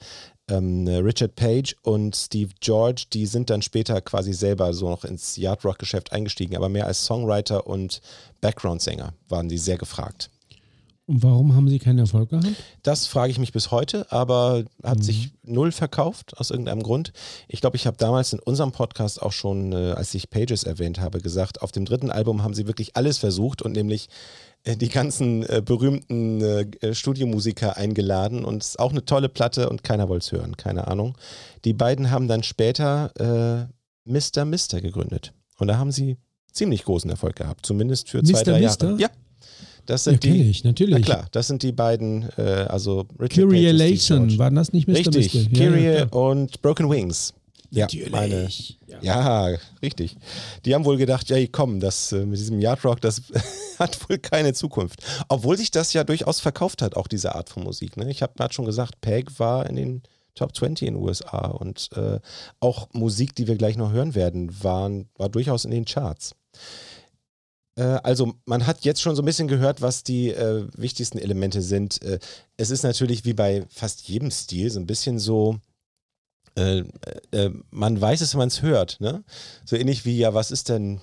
[0.50, 5.38] ähm, Richard Page und Steve George, die sind dann später quasi selber so noch ins
[5.38, 8.02] Yard Rock Geschäft eingestiegen, aber mehr als Songwriter und
[8.42, 10.30] Background-Sänger waren die sehr gefragt.
[11.10, 12.46] Und warum haben sie keinen Erfolg gehabt?
[12.84, 15.02] Das frage ich mich bis heute, aber hat mhm.
[15.02, 17.14] sich null verkauft aus irgendeinem Grund.
[17.48, 21.00] Ich glaube, ich habe damals in unserem Podcast auch schon, äh, als ich Pages erwähnt
[21.00, 24.08] habe, gesagt, auf dem dritten Album haben sie wirklich alles versucht und nämlich
[24.66, 29.70] die ganzen äh, berühmten äh, äh, Studiomusiker eingeladen und es ist auch eine tolle Platte
[29.70, 31.18] und keiner wollte es hören, keine Ahnung.
[31.66, 34.46] Die beiden haben dann später äh, Mr.
[34.46, 36.18] Mister gegründet und da haben sie
[36.52, 38.44] ziemlich großen Erfolg gehabt, zumindest für zwei, Mr.
[38.44, 38.86] drei Mister?
[38.88, 39.02] Jahre.
[39.02, 39.10] Ja.
[39.86, 40.94] Das sind ja, die, ich, natürlich.
[40.94, 44.98] Na klar, das sind die beiden, äh, also Richard Kyrie Layson, waren das nicht Mr.
[44.98, 45.50] Richtig, Mister?
[45.50, 47.34] Kyrie ja, ja, und Broken Wings.
[47.72, 48.12] Ja, Natürlich.
[48.12, 48.50] meine,
[48.88, 49.00] Ja.
[49.02, 49.58] ja.
[49.82, 50.18] richtig.
[50.66, 53.22] Die haben wohl gedacht, ja, komm, das äh, mit diesem Yard Rock, das
[53.80, 55.04] hat wohl keine Zukunft.
[55.28, 57.98] Obwohl sich das ja durchaus verkauft hat, auch diese Art von Musik.
[57.98, 58.10] Ne?
[58.10, 60.04] Ich habe gerade schon gesagt, Peg war in den
[60.36, 62.20] Top 20 in den USA und äh,
[62.60, 66.34] auch Musik, die wir gleich noch hören werden, waren, war durchaus in den Charts.
[67.76, 71.62] Äh, also man hat jetzt schon so ein bisschen gehört, was die äh, wichtigsten Elemente
[71.62, 72.00] sind.
[72.58, 75.60] Es ist natürlich wie bei fast jedem Stil so ein bisschen so,
[76.56, 76.84] äh,
[77.32, 79.00] äh, man weiß es, wenn man es hört.
[79.00, 79.24] Ne?
[79.66, 81.02] So ähnlich wie, ja, was ist denn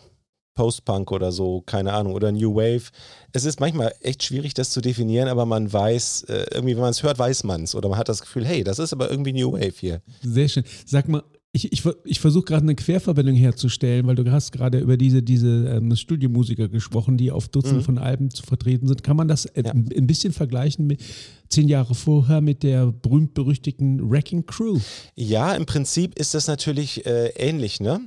[0.57, 2.91] Post-Punk oder so, keine Ahnung, oder New Wave.
[3.33, 6.91] Es ist manchmal echt schwierig, das zu definieren, aber man weiß, äh, irgendwie, wenn man
[6.91, 7.75] es hört, weiß man es.
[7.75, 10.03] Oder man hat das Gefühl, hey, das ist aber irgendwie New Wave hier.
[10.23, 10.65] Sehr schön.
[10.85, 11.23] Sag mal,
[11.57, 15.69] ich, ich, ich versuche gerade eine Querverbindung herzustellen, weil du hast gerade über diese, diese
[15.69, 19.03] ähm, Studiomusiker gesprochen, die auf Dutzenden von Alben zu vertreten sind.
[19.03, 19.73] Kann man das äh, Ja.
[19.73, 21.03] ein ein bisschen vergleichen mit
[21.49, 24.79] zehn Jahre vorher mit der berühmt-berüchtigten Wrecking Crew?
[25.15, 28.01] Ja, im Prinzip ist das natürlich äh, ähnlich, ne?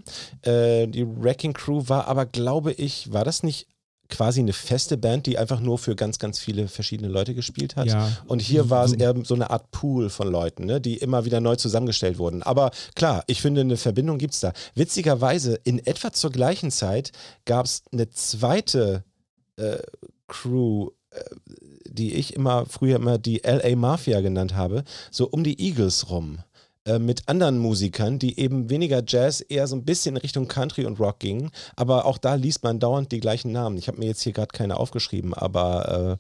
[0.44, 3.68] Äh, die Wrecking Crew war aber, glaube ich, war das nicht
[4.10, 7.88] quasi eine feste Band, die einfach nur für ganz, ganz viele verschiedene Leute gespielt hat.
[7.88, 8.12] Ja.
[8.28, 11.26] Und hier war es So- eher so eine Art Pool von Leuten, ne, die immer
[11.26, 12.42] wieder neu zusammengestellt wurden.
[12.44, 14.52] Aber klar, ich finde, eine Verbindung gibt es da.
[14.76, 17.12] Witzigerweise, in etwa zur gleichen Zeit
[17.46, 19.04] gab es eine zweite
[19.58, 19.78] äh,
[20.28, 21.20] Crew, äh,
[21.88, 26.40] die ich immer früher immer die LA Mafia genannt habe, so um die Eagles rum
[26.86, 31.00] äh, mit anderen Musikern, die eben weniger Jazz, eher so ein bisschen Richtung Country und
[31.00, 31.52] Rock gingen.
[31.76, 33.78] Aber auch da liest man dauernd die gleichen Namen.
[33.78, 36.20] Ich habe mir jetzt hier gerade keine aufgeschrieben, aber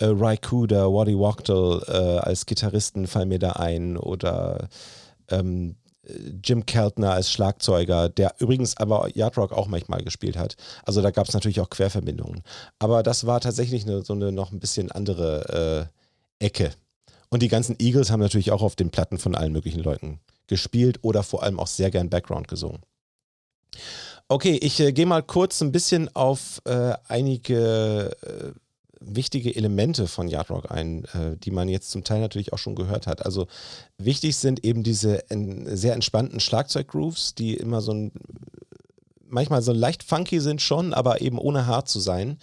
[0.00, 4.68] äh, äh, Ry Cooder, Waddy Wachtel äh, als Gitarristen fallen mir da ein oder
[5.30, 5.76] ähm,
[6.42, 10.56] Jim Keltner als Schlagzeuger, der übrigens aber Yard Rock auch manchmal gespielt hat.
[10.84, 12.42] Also da gab es natürlich auch Querverbindungen.
[12.78, 15.90] Aber das war tatsächlich eine, so eine noch ein bisschen andere
[16.40, 16.70] äh, Ecke.
[17.30, 21.00] Und die ganzen Eagles haben natürlich auch auf den Platten von allen möglichen Leuten gespielt
[21.02, 22.80] oder vor allem auch sehr gern Background gesungen.
[24.28, 28.52] Okay, ich äh, gehe mal kurz ein bisschen auf äh, einige äh,
[29.00, 32.74] wichtige Elemente von Yard Rock ein, äh, die man jetzt zum Teil natürlich auch schon
[32.74, 33.24] gehört hat.
[33.24, 33.46] Also
[33.96, 38.12] wichtig sind eben diese en sehr entspannten Schlagzeuggrooves, die immer so ein
[39.30, 42.38] manchmal so leicht funky sind schon, aber eben ohne hart zu sein.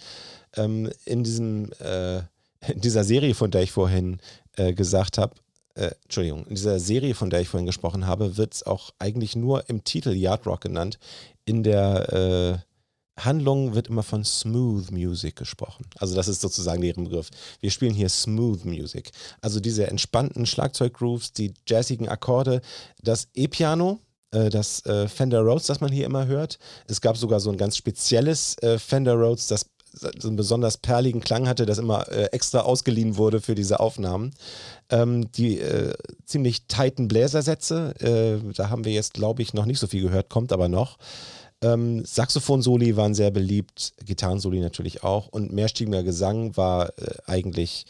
[0.56, 2.22] Ähm, in diesem äh,
[2.66, 4.18] in dieser Serie, von der ich vorhin
[4.56, 5.34] äh, gesagt habe,
[5.74, 9.36] äh, Entschuldigung, in dieser Serie, von der ich vorhin gesprochen habe, wird es auch eigentlich
[9.36, 10.98] nur im Titel Yard Rock genannt.
[11.44, 12.62] In der
[13.16, 15.86] äh, Handlung wird immer von Smooth Music gesprochen.
[15.98, 17.30] Also das ist sozusagen deren Begriff.
[17.60, 19.10] Wir spielen hier Smooth Music.
[19.40, 22.60] Also diese entspannten Schlagzeuggrooves, die jazzigen Akkorde,
[23.02, 24.00] das E-Piano,
[24.32, 26.58] äh, das äh, Fender Rhodes, das man hier immer hört.
[26.86, 29.66] Es gab sogar so ein ganz spezielles äh, Fender Rhodes, das
[30.18, 34.32] so einen besonders perligen Klang hatte, das immer äh, extra ausgeliehen wurde für diese Aufnahmen.
[34.90, 39.78] Ähm, die äh, ziemlich tighten Bläsersätze, äh, da haben wir jetzt, glaube ich, noch nicht
[39.78, 40.98] so viel gehört, kommt aber noch.
[41.62, 47.86] Ähm, Saxophon-Soli waren sehr beliebt, Gitarrensoli natürlich auch und mehrstimmiger Gesang war äh, eigentlich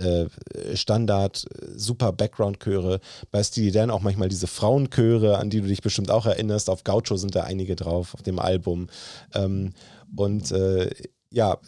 [0.00, 0.26] äh,
[0.74, 1.46] Standard,
[1.76, 3.00] super Background-Chöre.
[3.30, 6.70] Bei Steely Dan auch manchmal diese Frauenchöre, an die du dich bestimmt auch erinnerst.
[6.70, 8.88] Auf Gaucho sind da einige drauf, auf dem Album.
[9.34, 9.74] Ähm,
[10.16, 10.90] und äh,
[11.30, 11.58] ja, äh,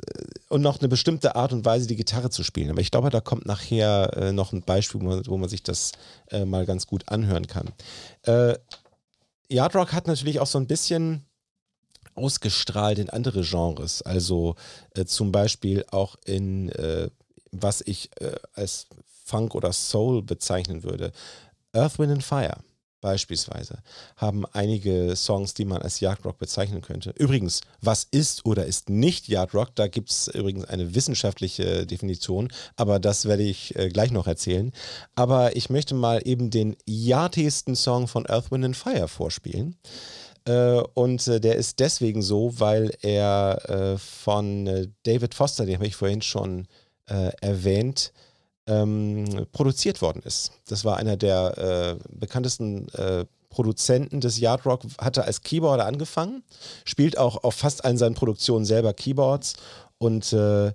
[0.48, 2.70] und noch eine bestimmte Art und Weise, die Gitarre zu spielen.
[2.70, 5.62] Aber ich glaube, da kommt nachher äh, noch ein Beispiel, wo man, wo man sich
[5.62, 5.92] das
[6.30, 7.70] äh, mal ganz gut anhören kann.
[8.22, 8.58] Äh,
[9.48, 11.24] Yard Rock hat natürlich auch so ein bisschen
[12.14, 14.02] ausgestrahlt in andere Genres.
[14.02, 14.56] Also
[14.94, 17.08] äh, zum Beispiel auch in, äh,
[17.50, 18.86] was ich äh, als
[19.24, 21.12] Funk oder Soul bezeichnen würde.
[21.72, 22.58] Earth, Wind and Fire
[23.02, 23.82] beispielsweise
[24.16, 27.12] haben einige Songs, die man als Yard Rock bezeichnen könnte.
[27.18, 29.74] Übrigens, was ist oder ist nicht Yard Rock?
[29.74, 34.72] Da gibt es übrigens eine wissenschaftliche Definition, aber das werde ich äh, gleich noch erzählen.
[35.14, 39.76] Aber ich möchte mal eben den yardiesten Song von Earth, Wind and Fire vorspielen.
[40.46, 45.96] Äh, und äh, der ist deswegen so, weil er von David Foster, den habe ich
[45.96, 46.66] vorhin schon
[47.06, 48.12] äh, erwähnt,
[48.66, 50.52] ähm, produziert worden ist.
[50.68, 56.42] Das war einer der äh, bekanntesten äh, Produzenten des Yard Rock, hatte als Keyboarder angefangen,
[56.84, 59.54] spielt auch auf fast allen seinen Produktionen selber Keyboards
[59.98, 60.72] und äh,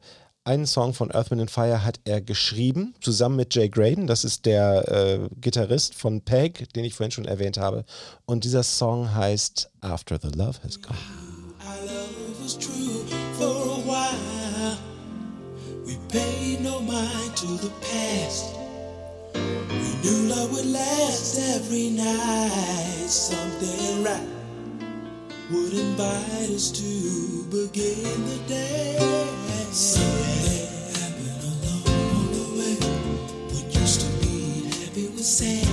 [0.48, 4.24] einen Song von Earth, Wind and Fire hat er geschrieben, zusammen mit Jay Graydon, das
[4.24, 7.84] ist der äh, Gitarrist von Peg, den ich vorhin schon erwähnt habe.
[8.26, 11.27] Und dieser Song heißt After the Love Has Gone.
[16.98, 18.56] rewind to the past.
[19.34, 23.08] We knew love would last every night.
[23.08, 24.28] Something right
[25.52, 28.98] would invite us to begin the day.
[29.72, 32.76] Something happened along the way.
[33.52, 35.68] What used to be happy was sad.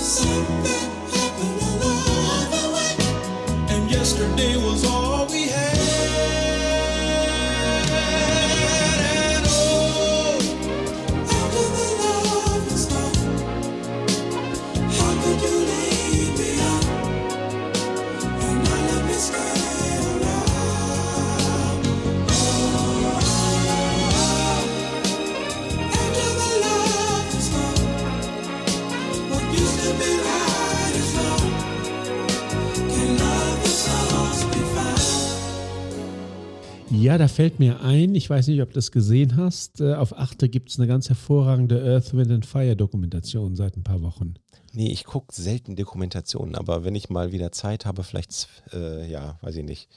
[0.00, 5.05] Something happened along the way, and yesterday was all.
[37.06, 40.18] Ja, da fällt mir ein, ich weiß nicht, ob du das gesehen hast, äh, auf
[40.18, 44.34] Achte gibt es eine ganz hervorragende Earth, Wind and Fire Dokumentation seit ein paar Wochen.
[44.72, 49.38] Nee, ich gucke selten Dokumentationen, aber wenn ich mal wieder Zeit habe, vielleicht, äh, ja,
[49.40, 49.88] weiß ich nicht.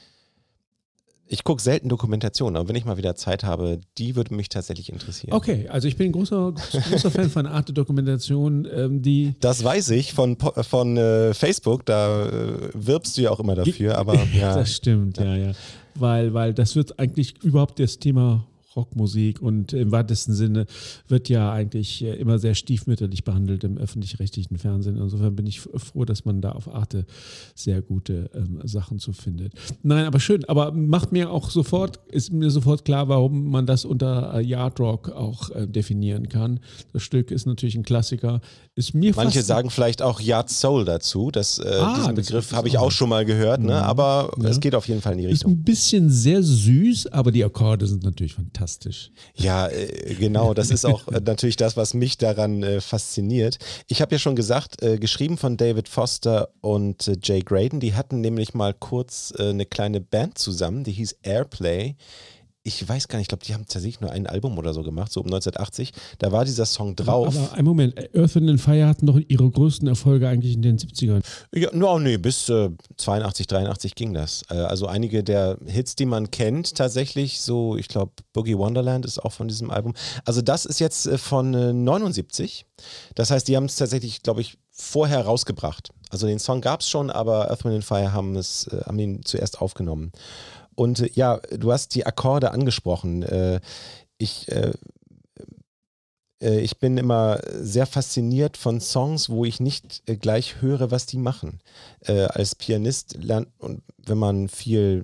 [1.26, 4.92] Ich gucke selten Dokumentationen, aber wenn ich mal wieder Zeit habe, die würde mich tatsächlich
[4.92, 5.34] interessieren.
[5.34, 6.54] Okay, also ich bin ein großer,
[6.92, 12.28] großer Fan von Arte Dokumentation, ähm, die Das weiß ich von, von äh, Facebook, da
[12.28, 14.54] äh, wirbst du ja auch immer dafür, aber ja.
[14.54, 15.54] Das stimmt, ja, ja.
[16.00, 20.66] Weil, weil das wird eigentlich überhaupt das Thema Rockmusik und im weitesten Sinne
[21.08, 24.98] wird ja eigentlich äh, immer sehr stiefmütterlich behandelt im öffentlich-rechtlichen Fernsehen.
[24.98, 27.06] Insofern bin ich froh, dass man da auf Arte
[27.56, 29.54] sehr gute ähm, Sachen zu findet.
[29.84, 33.86] Nein, aber schön, aber macht mir auch sofort, ist mir sofort klar, warum man das
[33.86, 36.60] unter äh, Yard Rock auch äh, definieren kann.
[36.94, 38.42] Das Stück ist natürlich ein Klassiker.
[38.76, 41.32] Ist mir Manche sagen vielleicht auch Yard Soul dazu.
[41.32, 42.92] Das, äh, Ah, diesen Begriff habe ich auch.
[42.92, 43.82] schon mal gehört, ne?
[43.84, 45.54] aber es geht auf jeden Fall in die ist Richtung.
[45.54, 48.59] ein bisschen sehr süß, aber die Akkorde sind natürlich fantastisch.
[49.36, 50.54] Ja, äh, genau.
[50.54, 53.58] Das ist auch äh, natürlich das, was mich daran äh, fasziniert.
[53.88, 57.80] Ich habe ja schon gesagt, äh, geschrieben von David Foster und äh, Jay Graydon.
[57.80, 61.96] Die hatten nämlich mal kurz äh, eine kleine Band zusammen, die hieß Airplay.
[62.64, 65.12] Ich weiß gar nicht, ich glaube, die haben tatsächlich nur ein Album oder so gemacht,
[65.12, 65.92] so um 1980.
[66.18, 67.36] Da war dieser Song drauf.
[67.36, 71.22] Aber ein Moment, Earth and Fire hatten doch ihre größten Erfolge eigentlich in den 70ern.
[71.56, 74.44] Ja, no, nee, bis äh, 82, 83 ging das.
[74.50, 79.20] Äh, also einige der Hits, die man kennt, tatsächlich, so, ich glaube, Boogie Wonderland ist
[79.20, 79.94] auch von diesem Album.
[80.26, 82.66] Also das ist jetzt äh, von äh, 79.
[83.16, 85.92] Das heißt, die haben es tatsächlich, glaube ich, vorher rausgebracht.
[86.10, 89.00] Also den Song gab es schon, aber Earth, Wind and Fire haben, es, äh, haben
[89.00, 90.12] ihn zuerst aufgenommen.
[90.80, 93.24] Und äh, ja, du hast die Akkorde angesprochen.
[93.24, 93.60] Äh,
[94.18, 94.72] ich äh,
[96.42, 101.60] ich bin immer sehr fasziniert von Songs, wo ich nicht gleich höre, was die machen.
[102.08, 105.04] Als Pianist lernt, und wenn man viel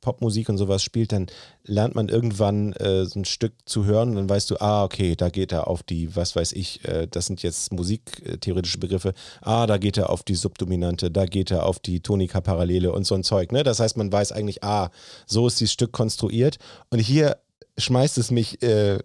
[0.00, 1.26] Popmusik und sowas spielt, dann
[1.64, 5.16] lernt man irgendwann äh, so ein Stück zu hören und dann weißt du, ah, okay,
[5.16, 9.66] da geht er auf die, was weiß ich, äh, das sind jetzt musiktheoretische Begriffe, ah,
[9.66, 13.24] da geht er auf die Subdominante, da geht er auf die Tonika-Parallele und so ein
[13.24, 13.52] Zeug.
[13.52, 13.62] Ne?
[13.62, 14.90] Das heißt, man weiß eigentlich, ah,
[15.26, 16.58] so ist dieses Stück konstruiert
[16.90, 17.38] und hier
[17.78, 18.98] schmeißt es mich äh,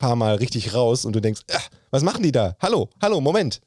[0.00, 2.56] paar Mal richtig raus und du denkst, ah, was machen die da?
[2.60, 3.60] Hallo, hallo, Moment.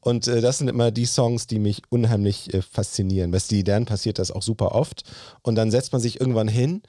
[0.00, 3.30] Und äh, das sind immer die Songs, die mich unheimlich äh, faszinieren.
[3.30, 5.04] Bei Steely Dan passiert das auch super oft.
[5.42, 6.82] Und dann setzt man sich irgendwann hin,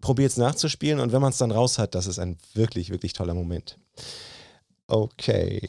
[0.00, 3.12] probiert es nachzuspielen und wenn man es dann raus hat, das ist ein wirklich, wirklich
[3.12, 3.78] toller Moment.
[4.86, 5.68] Okay.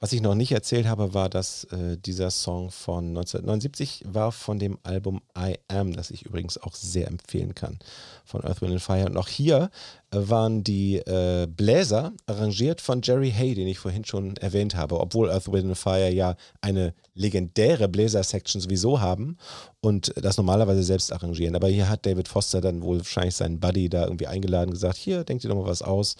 [0.00, 4.60] Was ich noch nicht erzählt habe, war, dass äh, dieser Song von 1979 war von
[4.60, 7.80] dem Album I Am, das ich übrigens auch sehr empfehlen kann,
[8.24, 9.06] von Earth, Wind and Fire.
[9.06, 9.70] Und auch hier
[10.12, 15.00] äh, waren die äh, Bläser arrangiert von Jerry Hay, den ich vorhin schon erwähnt habe,
[15.00, 19.36] obwohl Earth, Wind and Fire ja eine legendäre Bläser-Section sowieso haben
[19.80, 21.56] und das normalerweise selbst arrangieren.
[21.56, 25.24] Aber hier hat David Foster dann wohl wahrscheinlich seinen Buddy da irgendwie eingeladen, gesagt, hier,
[25.24, 26.14] denkt ihr doch mal was aus.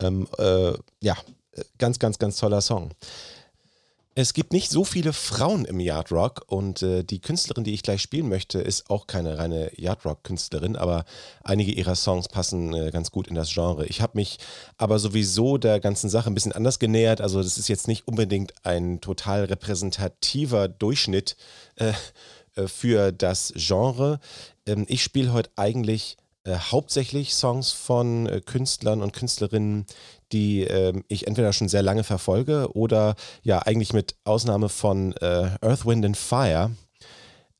[0.00, 1.16] Ähm, äh, ja,
[1.78, 2.90] ganz, ganz, ganz toller Song.
[4.20, 7.84] Es gibt nicht so viele Frauen im Yard Rock und äh, die Künstlerin, die ich
[7.84, 11.04] gleich spielen möchte, ist auch keine reine Yard Rock Künstlerin, aber
[11.44, 13.86] einige ihrer Songs passen äh, ganz gut in das Genre.
[13.86, 14.38] Ich habe mich
[14.76, 17.20] aber sowieso der ganzen Sache ein bisschen anders genähert.
[17.20, 21.36] Also das ist jetzt nicht unbedingt ein total repräsentativer Durchschnitt
[21.76, 21.92] äh,
[22.56, 24.18] äh, für das Genre.
[24.66, 26.16] Ähm, ich spiele heute eigentlich
[26.48, 29.86] äh, hauptsächlich Songs von äh, Künstlern und Künstlerinnen,
[30.32, 35.50] die ähm, ich entweder schon sehr lange verfolge oder ja eigentlich mit Ausnahme von äh,
[35.60, 36.70] Earth, Wind and Fire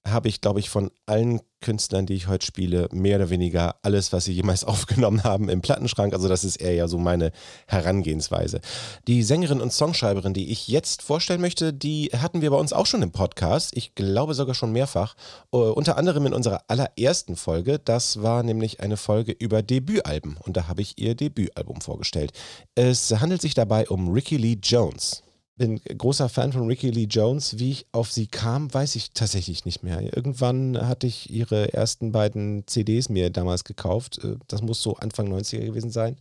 [0.07, 4.13] habe ich, glaube ich, von allen Künstlern, die ich heute spiele, mehr oder weniger alles,
[4.13, 6.15] was sie jemals aufgenommen haben, im Plattenschrank.
[6.15, 7.33] Also das ist eher ja so meine
[7.67, 8.61] Herangehensweise.
[9.07, 12.87] Die Sängerin und Songschreiberin, die ich jetzt vorstellen möchte, die hatten wir bei uns auch
[12.87, 13.77] schon im Podcast.
[13.77, 15.15] Ich glaube sogar schon mehrfach.
[15.53, 17.79] Uh, unter anderem in unserer allerersten Folge.
[17.79, 20.37] Das war nämlich eine Folge über Debütalben.
[20.45, 22.33] Und da habe ich ihr Debütalbum vorgestellt.
[22.75, 25.23] Es handelt sich dabei um Ricky Lee Jones
[25.59, 27.59] bin großer Fan von Ricky Lee Jones.
[27.59, 30.01] Wie ich auf sie kam, weiß ich tatsächlich nicht mehr.
[30.01, 34.21] Irgendwann hatte ich ihre ersten beiden CDs mir damals gekauft.
[34.47, 36.17] Das muss so Anfang 90er gewesen sein.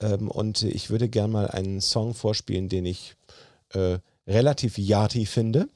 [0.00, 3.14] Und ich würde gern mal einen Song vorspielen, den ich
[3.74, 5.68] äh, relativ yachty finde.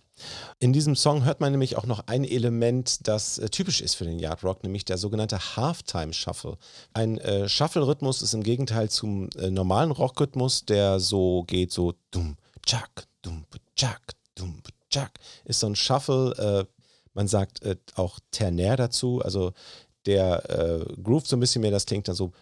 [0.59, 4.05] In diesem Song hört man nämlich auch noch ein Element, das äh, typisch ist für
[4.05, 6.57] den Yard Rock, nämlich der sogenannte Halftime Shuffle.
[6.95, 12.37] Ein äh, Shuffle-Rhythmus ist im Gegenteil zum äh, normalen Rock-Rhythmus, der so geht, so dumm,
[12.67, 15.13] tschak, dumm, tschak, dumm, tschak.
[15.45, 16.83] Ist so ein Shuffle, äh,
[17.15, 19.53] man sagt äh, auch ternär dazu, also
[20.05, 22.33] der äh, Groove so ein bisschen mehr, das klingt dann so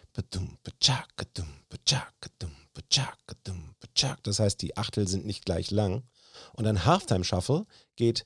[4.23, 6.03] das heißt, die Achtel sind nicht gleich lang.
[6.53, 7.65] Und ein Halftime Shuffle
[7.95, 8.25] geht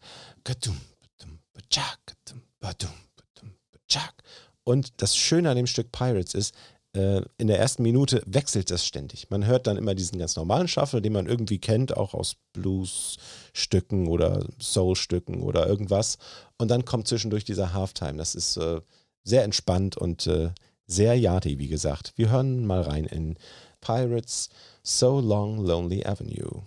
[4.64, 6.54] und das Schöne an dem Stück Pirates ist,
[6.94, 9.30] äh, in der ersten Minute wechselt das ständig.
[9.30, 14.08] Man hört dann immer diesen ganz normalen Shuffle, den man irgendwie kennt, auch aus Blues-Stücken
[14.08, 16.18] oder Soul-Stücken oder irgendwas.
[16.58, 18.18] Und dann kommt zwischendurch dieser Halftime.
[18.18, 18.82] Das ist äh,
[19.24, 20.50] sehr entspannt und äh,
[20.88, 22.14] sehr yachty, wie gesagt.
[22.16, 23.38] Wir hören mal rein in
[23.82, 24.50] Pirates
[24.82, 26.64] So Long Lonely Avenue.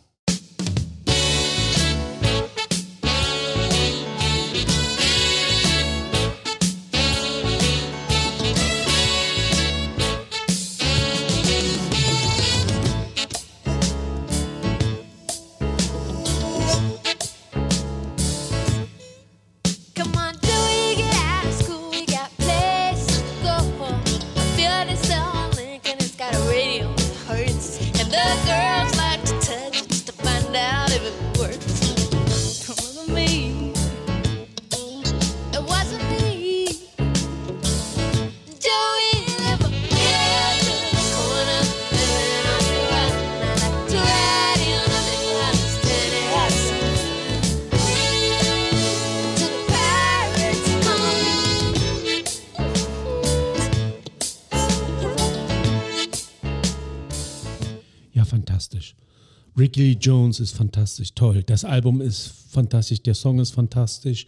[59.73, 61.43] Ricky Lee Jones ist fantastisch, toll.
[61.45, 64.27] Das Album ist fantastisch, der Song ist fantastisch.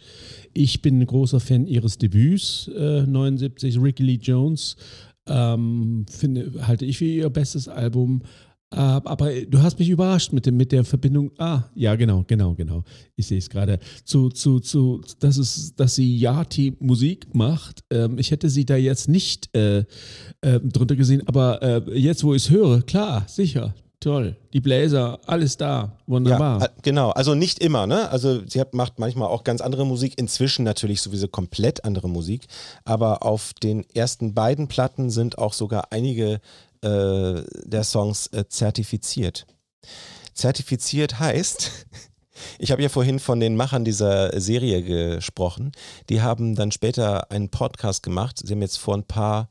[0.53, 4.75] Ich bin ein großer Fan ihres Debüts, äh, 79, Ricky Lee Jones.
[5.27, 8.23] Ähm, finde, halte ich für ihr bestes Album.
[8.71, 11.31] Äh, aber du hast mich überrascht mit, dem, mit der Verbindung.
[11.37, 12.83] Ah, ja, genau, genau, genau.
[13.15, 13.77] Ich sehe es gerade.
[14.03, 17.83] Zu, zu, zu, dass, es, dass sie Yati Musik macht.
[17.91, 19.83] Ähm, ich hätte sie da jetzt nicht äh,
[20.41, 23.75] äh, drunter gesehen, aber äh, jetzt, wo ich es höre, klar, sicher
[24.05, 24.35] toll.
[24.53, 26.61] Die Bläser, alles da, wunderbar.
[26.61, 28.07] Ja, genau, also nicht immer, ne?
[28.09, 32.45] Also sie hat, macht manchmal auch ganz andere Musik, inzwischen natürlich sowieso komplett andere Musik,
[32.83, 36.39] aber auf den ersten beiden Platten sind auch sogar einige
[36.81, 39.47] äh, der Songs äh, zertifiziert.
[40.35, 41.71] Zertifiziert heißt,
[42.59, 45.71] ich habe ja vorhin von den Machern dieser Serie gesprochen.
[46.09, 48.39] Die haben dann später einen Podcast gemacht.
[48.43, 49.49] Sie haben jetzt vor ein paar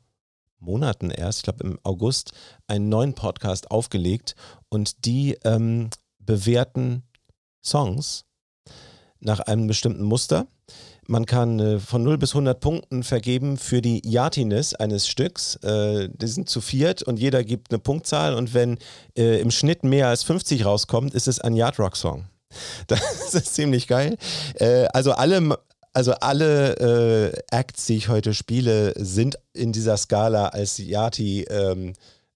[0.65, 2.31] Monaten erst, ich glaube im August,
[2.67, 4.35] einen neuen Podcast aufgelegt
[4.69, 5.89] und die ähm,
[6.19, 7.03] bewerten
[7.63, 8.25] Songs
[9.19, 10.47] nach einem bestimmten Muster.
[11.07, 15.55] Man kann äh, von 0 bis 100 Punkten vergeben für die Yatiness eines Stücks.
[15.57, 18.79] Äh, die sind zu viert und jeder gibt eine Punktzahl und wenn
[19.15, 22.25] äh, im Schnitt mehr als 50 rauskommt, ist es ein Yard Rock Song.
[22.87, 24.17] Das ist ziemlich geil.
[24.55, 25.57] Äh, also alle
[25.95, 31.93] also alle äh, Acts, die ich heute spiele, sind in dieser Skala als Yati ähm,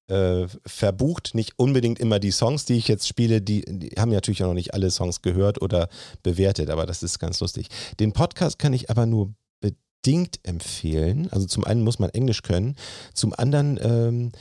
[0.08, 1.32] äh, verbucht.
[1.36, 4.54] Nicht unbedingt immer die Songs, die ich jetzt spiele, die, die haben natürlich auch noch
[4.54, 5.90] nicht alle Songs gehört oder
[6.24, 7.68] bewertet, aber das ist ganz lustig.
[8.00, 11.28] Den Podcast kann ich aber nur bedingt empfehlen.
[11.32, 12.78] Also zum einen muss man Englisch können,
[13.14, 14.32] zum anderen ähm,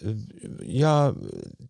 [0.00, 1.14] äh, ja,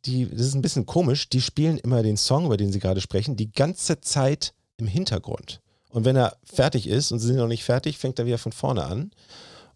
[0.07, 3.03] die, das ist ein bisschen komisch, die spielen immer den Song, über den sie gerade
[3.03, 5.61] sprechen, die ganze Zeit im Hintergrund.
[5.95, 8.51] Und wenn er fertig ist und sie sind noch nicht fertig, fängt er wieder von
[8.51, 9.13] vorne an.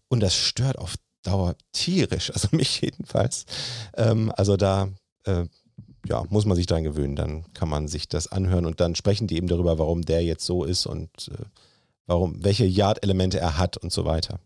[0.09, 3.45] Und das stört auf Dauer tierisch, also mich jedenfalls.
[3.95, 4.89] Ähm, also da
[5.23, 5.45] äh,
[6.05, 7.15] ja, muss man sich dran gewöhnen.
[7.15, 10.45] Dann kann man sich das anhören und dann sprechen die eben darüber, warum der jetzt
[10.45, 11.45] so ist und äh,
[12.05, 14.41] warum, welche Yard-Elemente er hat und so weiter.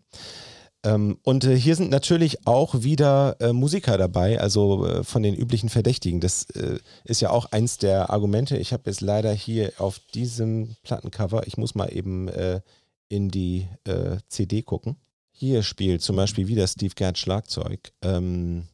[0.84, 5.34] Ähm, und äh, hier sind natürlich auch wieder äh, Musiker dabei, also äh, von den
[5.34, 6.19] üblichen Verdächtigen.
[6.19, 8.57] Das äh, ist ja auch eins der Argumente.
[8.57, 12.61] Ich habe jetzt leider hier auf diesem Plattencover, ich muss mal eben äh,
[13.07, 14.97] in die äh, CD gucken.
[15.31, 17.93] Hier spielt zum Beispiel wieder Steve Gadd Schlagzeug.
[18.01, 18.67] Ähm,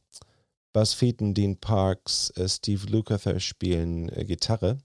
[0.74, 4.78] Buzz Featon, Dean Parks, Steve Lukather spielen Gitarre.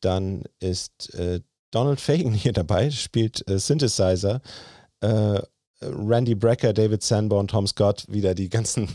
[0.00, 1.18] dann ist
[1.72, 4.40] Donald Fagan hier dabei, spielt Synthesizer.
[5.80, 8.88] Randy Brecker, David Sanborn, Tom Scott, wieder die ganzen,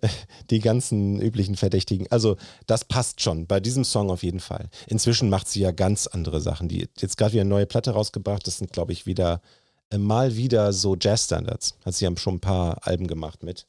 [0.50, 2.06] die ganzen üblichen Verdächtigen.
[2.10, 2.36] Also
[2.66, 4.70] das passt schon, bei diesem Song auf jeden Fall.
[4.86, 6.68] Inzwischen macht sie ja ganz andere Sachen.
[6.68, 8.46] Die jetzt gerade wieder eine neue Platte rausgebracht.
[8.46, 9.42] Das sind, glaube ich, wieder
[9.90, 11.74] äh, mal wieder so Jazz-Standards.
[11.84, 13.66] Hat sie ja schon ein paar Alben gemacht mit.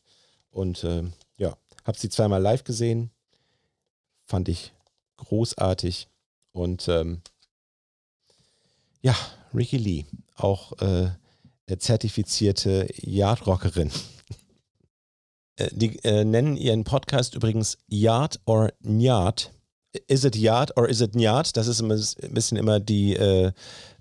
[0.49, 1.03] Und äh,
[1.37, 3.11] ja, habe sie zweimal live gesehen.
[4.25, 4.73] Fand ich
[5.17, 6.07] großartig.
[6.53, 7.21] Und ähm,
[9.01, 9.15] Ja,
[9.53, 10.05] Ricky Lee,
[10.35, 11.09] auch äh,
[11.79, 13.91] zertifizierte Yardrockerin.
[15.57, 19.51] Äh, die äh, nennen ihren Podcast übrigens Yard or Nyard.
[20.07, 21.57] Is it Yard or is it Nyard?
[21.57, 23.51] Das ist ein bisschen immer die äh,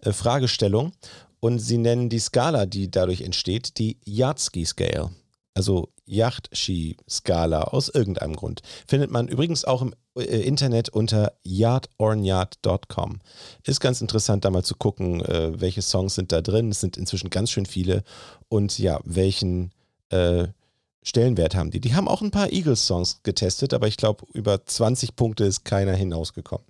[0.01, 0.93] äh, Fragestellung.
[1.41, 5.11] Und sie nennen die Skala, die dadurch entsteht, die Yardski Scale.
[5.55, 8.63] Also Yachtski-Skala aus irgendeinem Grund.
[8.87, 13.21] Findet man übrigens auch im äh, Internet unter yardornyard.com.
[13.67, 16.71] Ist ganz interessant, da mal zu gucken, äh, welche Songs sind da drin.
[16.71, 18.03] Es sind inzwischen ganz schön viele.
[18.49, 19.73] Und ja, welchen
[20.11, 20.49] äh,
[21.03, 21.81] Stellenwert haben die.
[21.81, 25.95] Die haben auch ein paar Eagles-Songs getestet, aber ich glaube, über 20 Punkte ist keiner
[25.95, 26.67] hinausgekommen.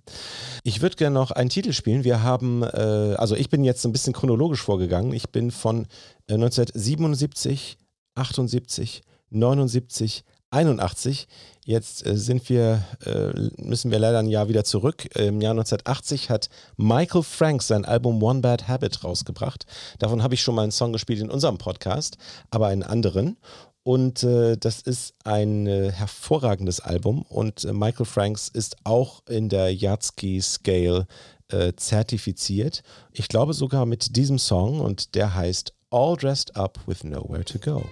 [0.63, 2.05] Ich würde gerne noch einen Titel spielen.
[2.05, 5.11] Wir haben, äh, also ich bin jetzt ein bisschen chronologisch vorgegangen.
[5.11, 5.85] Ich bin von
[6.27, 7.77] äh, 1977,
[8.15, 11.27] 78, 79, 81.
[11.65, 15.05] Jetzt äh, sind wir, äh, müssen wir leider ein Jahr wieder zurück.
[15.15, 19.65] Im Jahr 1980 hat Michael Frank sein Album One Bad Habit rausgebracht.
[19.99, 22.17] Davon habe ich schon mal einen Song gespielt in unserem Podcast,
[22.49, 23.37] aber einen anderen.
[23.83, 29.49] Und äh, das ist ein äh, hervorragendes Album und äh, Michael Franks ist auch in
[29.49, 31.07] der Yatsky Scale
[31.47, 32.83] äh, zertifiziert.
[33.11, 37.57] Ich glaube sogar mit diesem Song und der heißt All Dressed Up with Nowhere to
[37.57, 37.85] Go.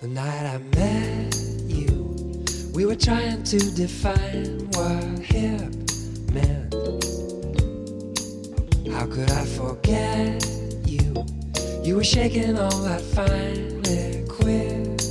[0.00, 1.36] The night I met
[1.68, 2.42] you,
[2.74, 5.70] we were trying to define what hip
[6.32, 6.72] meant.
[8.90, 10.46] How could I forget
[10.86, 11.26] you?
[11.82, 15.02] You were shaking all that fine equipment.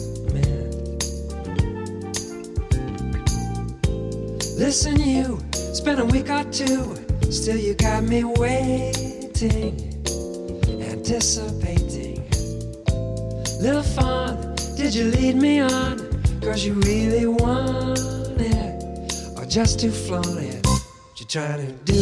[4.57, 6.95] Listen, you spent a week or two,
[7.31, 9.90] still you got me waiting,
[11.11, 12.23] anticipating.
[13.59, 15.99] Little fun, did you lead me on?
[16.41, 17.99] Cause you really want
[18.39, 20.65] it, or just to flaunt it?
[20.65, 22.01] What you trying to do?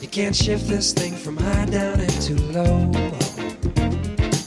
[0.00, 2.90] You can't shift this thing from high down into low.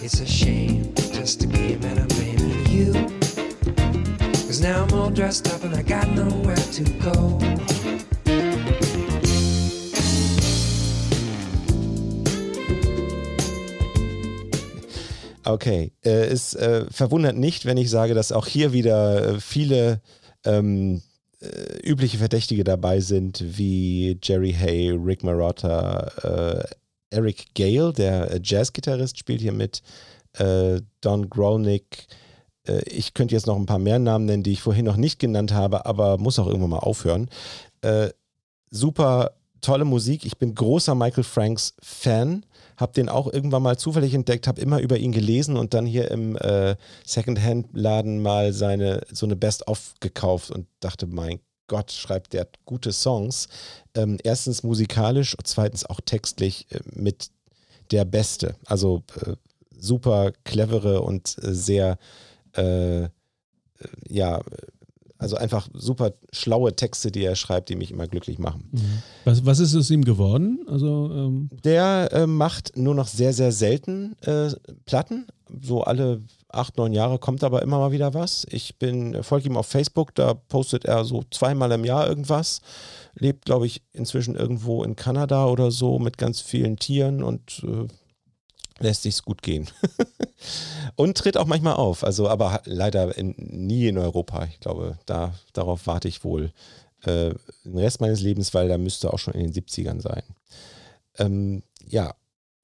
[0.01, 2.93] It's a shame, just a game and I'm blaming you.
[4.47, 7.78] Cause now I'm all dressed up and I got nowhere to go.
[15.53, 20.01] Okay, äh, es äh, verwundert nicht, wenn ich sage, dass auch hier wieder äh, viele
[20.45, 21.01] ähm,
[21.41, 26.63] äh, übliche Verdächtige dabei sind, wie Jerry Hay, Rick Marotta, äh,
[27.09, 29.81] Eric Gale, der äh, Jazzgitarrist, spielt hier mit,
[31.01, 32.05] Don Gronick.
[32.85, 35.51] ich könnte jetzt noch ein paar mehr Namen nennen, die ich vorhin noch nicht genannt
[35.51, 37.31] habe, aber muss auch irgendwann mal aufhören.
[38.69, 40.23] super tolle Musik.
[40.23, 42.45] Ich bin großer Michael Franks Fan
[42.79, 46.09] habe den auch irgendwann mal zufällig entdeckt, habe immer über ihn gelesen und dann hier
[46.11, 46.75] im äh,
[47.05, 53.47] Secondhand-Laden mal seine so eine Best-of gekauft und dachte, mein Gott, schreibt der gute Songs.
[53.93, 57.29] Ähm, erstens musikalisch und zweitens auch textlich äh, mit
[57.91, 58.55] der Beste.
[58.65, 59.33] Also äh,
[59.77, 61.97] super clevere und äh, sehr,
[62.55, 63.09] äh, äh,
[64.07, 64.41] ja,
[65.19, 68.69] also einfach super schlaue Texte, die er schreibt, die mich immer glücklich machen.
[68.71, 69.03] Mhm.
[69.25, 70.65] Was, was ist aus ihm geworden?
[70.67, 74.49] Also, ähm Der äh, macht nur noch sehr, sehr selten äh,
[74.85, 75.27] Platten.
[75.61, 78.47] So alle acht, neun Jahre kommt aber immer mal wieder was.
[78.49, 82.61] Ich bin, folge ihm auf Facebook, da postet er so zweimal im Jahr irgendwas.
[83.15, 87.87] Lebt, glaube ich, inzwischen irgendwo in Kanada oder so mit ganz vielen Tieren und äh,
[88.79, 89.69] lässt sich's gut gehen.
[90.95, 94.45] und tritt auch manchmal auf, also aber leider in, nie in Europa.
[94.45, 96.51] Ich glaube, da, darauf warte ich wohl
[97.03, 100.23] äh, den Rest meines Lebens, weil da müsste auch schon in den 70ern sein.
[101.17, 102.15] Ähm, ja,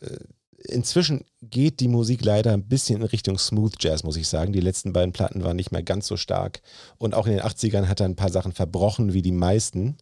[0.01, 0.17] äh,
[0.65, 4.53] inzwischen geht die Musik leider ein bisschen in Richtung Smooth Jazz, muss ich sagen.
[4.53, 6.61] Die letzten beiden Platten waren nicht mehr ganz so stark.
[6.97, 9.97] Und auch in den 80ern hat er ein paar Sachen verbrochen, wie die meisten,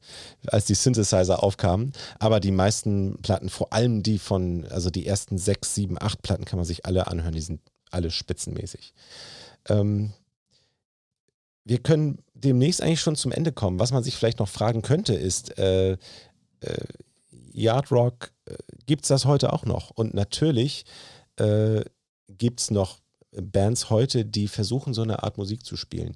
[0.47, 1.93] als die Synthesizer aufkamen.
[2.20, 6.45] Aber die meisten Platten, vor allem die von, also die ersten sechs, sieben, acht Platten
[6.45, 7.61] kann man sich alle anhören, die sind
[7.91, 8.93] alle spitzenmäßig.
[9.70, 10.14] Ähm,
[11.66, 13.80] wir können demnächst eigentlich schon zum Ende kommen.
[13.80, 15.97] Was man sich vielleicht noch fragen könnte, ist, äh, äh,
[17.53, 18.33] Yard Rock,
[18.86, 19.91] gibt es das heute auch noch?
[19.91, 20.86] Und natürlich
[21.38, 21.82] äh,
[22.28, 23.00] gibt es noch
[23.32, 26.16] Bands heute, die versuchen, so eine Art Musik zu spielen.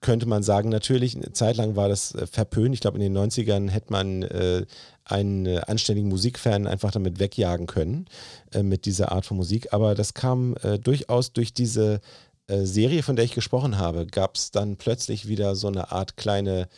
[0.00, 2.74] Könnte man sagen, natürlich, eine Zeit lang war das äh, verpönt.
[2.74, 4.64] Ich glaube, in den 90ern hätte man äh,
[5.04, 8.06] einen äh, anständigen Musikfan einfach damit wegjagen können,
[8.52, 9.74] äh, mit dieser Art von Musik.
[9.74, 12.00] Aber das kam äh, durchaus durch diese
[12.46, 16.16] äh, Serie, von der ich gesprochen habe, gab es dann plötzlich wieder so eine Art
[16.16, 16.68] kleine,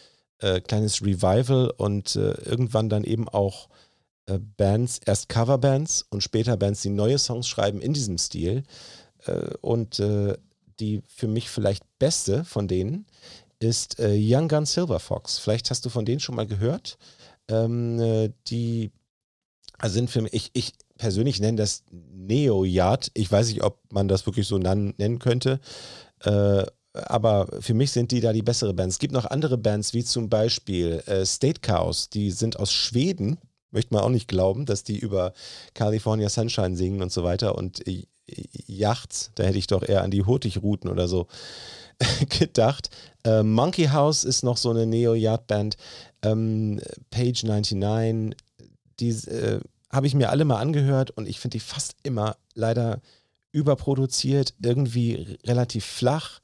[0.66, 3.82] kleines Revival und irgendwann dann eben auch äh,
[4.57, 8.62] Bands, erst Coverbands und später Bands, die neue Songs schreiben in diesem Stil.
[9.27, 10.37] Äh, und äh,
[10.81, 13.07] die für mich vielleicht beste von denen
[13.61, 15.39] ist Young Gun Silver Fox.
[15.39, 16.99] Vielleicht hast du von denen schon mal gehört.
[17.49, 18.91] Ähm, äh, die
[19.85, 23.11] sind für mich, ich, ich persönlich nenne das Neo-Yard.
[23.14, 25.61] Ich weiß nicht, ob man das wirklich so nennen könnte.
[26.20, 26.64] Äh,
[26.95, 28.97] aber für mich sind die da die bessere Bands.
[28.97, 33.39] Es gibt noch andere Bands, wie zum Beispiel äh, State Chaos, die sind aus Schweden.
[33.73, 35.33] Möchte man auch nicht glauben, dass die über
[35.75, 37.57] California Sunshine singen und so weiter.
[37.57, 38.05] Und äh,
[38.66, 41.27] Yachts, da hätte ich doch eher an die Hurtigruten oder so
[42.39, 42.91] gedacht.
[43.25, 45.77] Äh, Monkey House ist noch so eine Neo-Yard-Band.
[46.23, 48.37] Ähm, Page 99,
[49.01, 49.61] die äh,
[49.91, 53.01] habe ich mir alle mal angehört und ich finde die fast immer leider
[53.53, 56.41] überproduziert, irgendwie relativ flach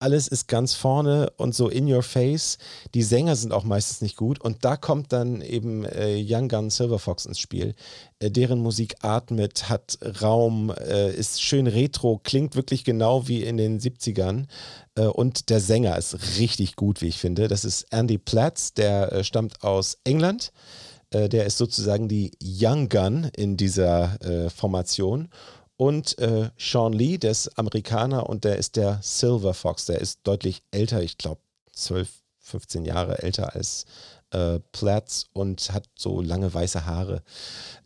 [0.00, 2.58] alles ist ganz vorne und so in your face.
[2.94, 4.40] Die Sänger sind auch meistens nicht gut.
[4.40, 7.74] Und da kommt dann eben äh, Young Gun Silver Fox ins Spiel.
[8.18, 13.58] Äh, deren Musik atmet, hat Raum, äh, ist schön retro, klingt wirklich genau wie in
[13.58, 14.46] den 70ern.
[14.94, 17.46] Äh, und der Sänger ist richtig gut, wie ich finde.
[17.46, 20.52] Das ist Andy Platz, der äh, stammt aus England.
[21.10, 24.16] Äh, der ist sozusagen die Young Gun in dieser
[24.54, 25.28] Formation.
[25.80, 29.86] Und äh, Sean Lee, der ist Amerikaner und der ist der Silver Fox.
[29.86, 31.40] Der ist deutlich älter, ich glaube
[31.72, 32.06] 12,
[32.38, 33.86] 15 Jahre älter als
[34.30, 37.22] äh, Platz und hat so lange weiße Haare.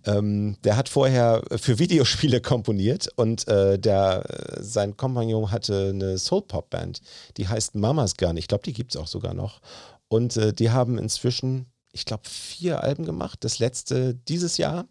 [0.07, 4.25] Ähm, der hat vorher für Videospiele komponiert und äh, der,
[4.59, 7.01] sein Kompagnon hatte eine Soul-Pop-Band,
[7.37, 8.37] die heißt Mama's Gun.
[8.37, 9.61] Ich glaube, die gibt es auch sogar noch.
[10.09, 13.45] Und äh, die haben inzwischen, ich glaube, vier Alben gemacht.
[13.45, 14.89] Das letzte dieses Jahr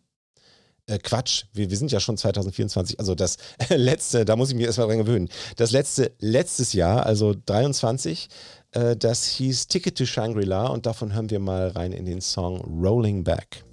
[0.88, 3.38] äh, Quatsch, wir, wir sind ja schon 2024, also das
[3.70, 5.30] letzte, da muss ich mich erstmal dran gewöhnen.
[5.56, 8.28] Das letzte, letztes Jahr, also 23,
[8.72, 12.62] äh, das hieß Ticket to Shangri-La und davon hören wir mal rein in den Song
[12.82, 13.64] Rolling Back.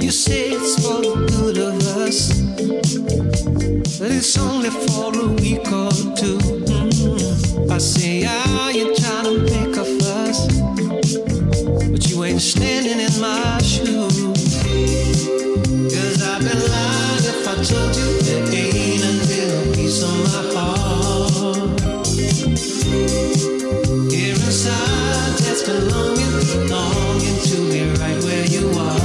[0.00, 2.32] You say it's for the good of us,
[3.98, 6.38] but it's only for a week or two.
[6.38, 7.70] Mm-hmm.
[7.70, 10.77] I say, are you trying to make a fuss?
[11.14, 14.20] But you ain't standing in my shoes.
[15.88, 18.18] Cause I've been lying if I told you
[18.52, 21.80] ain't a little piece of my heart.
[24.12, 29.00] Here inside that's been longing, longing to be right where you are.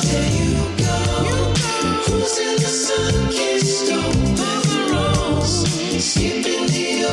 [0.00, 0.96] There you go,
[2.04, 5.56] cruising the sun-kissed over rose,
[6.02, 7.03] skipping the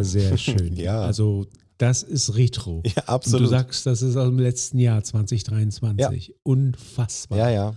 [0.00, 0.76] Sehr, sehr schön.
[0.76, 1.02] Ja.
[1.02, 1.46] Also
[1.78, 2.82] das ist Retro.
[2.86, 3.40] Ja, absolut.
[3.40, 6.34] Und du sagst, das ist aus dem letzten Jahr 2023.
[6.44, 7.38] Unfassbar.
[7.38, 7.74] Ja, ja.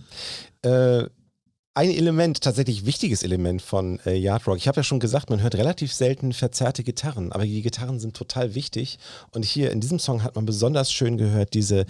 [0.61, 1.09] Äh,
[1.73, 4.57] ein Element, tatsächlich wichtiges Element von äh, Yard Rock.
[4.57, 8.15] Ich habe ja schon gesagt, man hört relativ selten verzerrte Gitarren, aber die Gitarren sind
[8.15, 8.97] total wichtig.
[9.31, 11.85] Und hier in diesem Song hat man besonders schön gehört, diese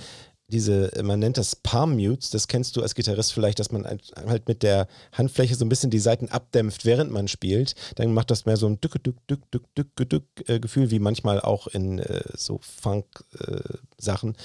[0.48, 4.48] diese, man nennt das Palm Mutes, das kennst du als Gitarrist vielleicht, dass man halt
[4.48, 7.74] mit der Handfläche so ein bisschen die Seiten abdämpft, während man spielt.
[7.96, 11.00] Dann macht das mehr so ein dück, dück, dück, dück, dück, dück äh, Gefühl, wie
[11.00, 14.36] manchmal auch in äh, so Funk-Sachen.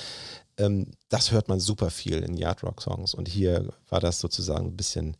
[0.56, 4.20] Äh, ähm, das hört man super viel in Yard Rock Songs und hier war das
[4.20, 5.16] sozusagen ein bisschen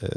[0.00, 0.08] äh,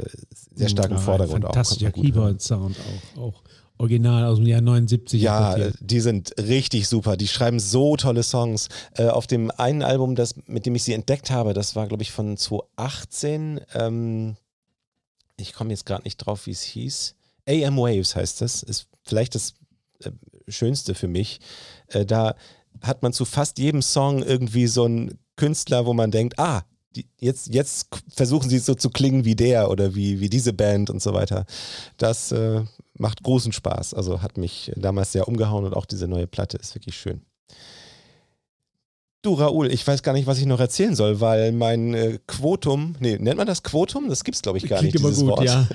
[0.54, 1.52] sehr stark im Ja, Vordergrund auch.
[1.52, 2.12] Fantastischer gut hören.
[2.12, 2.76] Keyboard-Sound
[3.16, 3.42] auch, auch.
[3.78, 5.20] Original aus dem Jahr 79.
[5.20, 5.76] Ja, importiert.
[5.80, 7.16] die sind richtig super.
[7.16, 8.68] Die schreiben so tolle Songs.
[8.94, 12.02] Äh, auf dem einen Album, das, mit dem ich sie entdeckt habe, das war, glaube
[12.02, 13.60] ich, von 2018.
[13.74, 14.36] Ähm,
[15.36, 17.14] ich komme jetzt gerade nicht drauf, wie es hieß.
[17.48, 18.62] AM Waves heißt das.
[18.62, 19.54] Ist vielleicht das
[20.02, 20.10] äh,
[20.48, 21.40] Schönste für mich.
[21.88, 22.34] Äh, da
[22.82, 26.64] hat man zu fast jedem Song irgendwie so einen Künstler, wo man denkt, ah,
[27.18, 31.02] jetzt, jetzt versuchen sie so zu klingen wie der oder wie, wie diese Band und
[31.02, 31.46] so weiter.
[31.98, 32.62] Das äh,
[32.98, 33.94] macht großen Spaß.
[33.94, 37.22] Also hat mich damals sehr umgehauen und auch diese neue Platte ist wirklich schön.
[39.22, 42.94] Du, Raoul, ich weiß gar nicht, was ich noch erzählen soll, weil mein äh, Quotum,
[43.00, 44.08] nee, nennt man das Quotum?
[44.08, 45.44] Das gibt's glaube ich, gar Klingt nicht, immer dieses gut, Wort.
[45.44, 45.66] ja.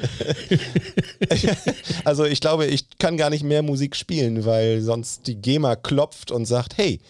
[2.06, 6.32] also ich glaube, ich kann gar nicht mehr Musik spielen, weil sonst die GEMA klopft
[6.32, 7.02] und sagt, hey,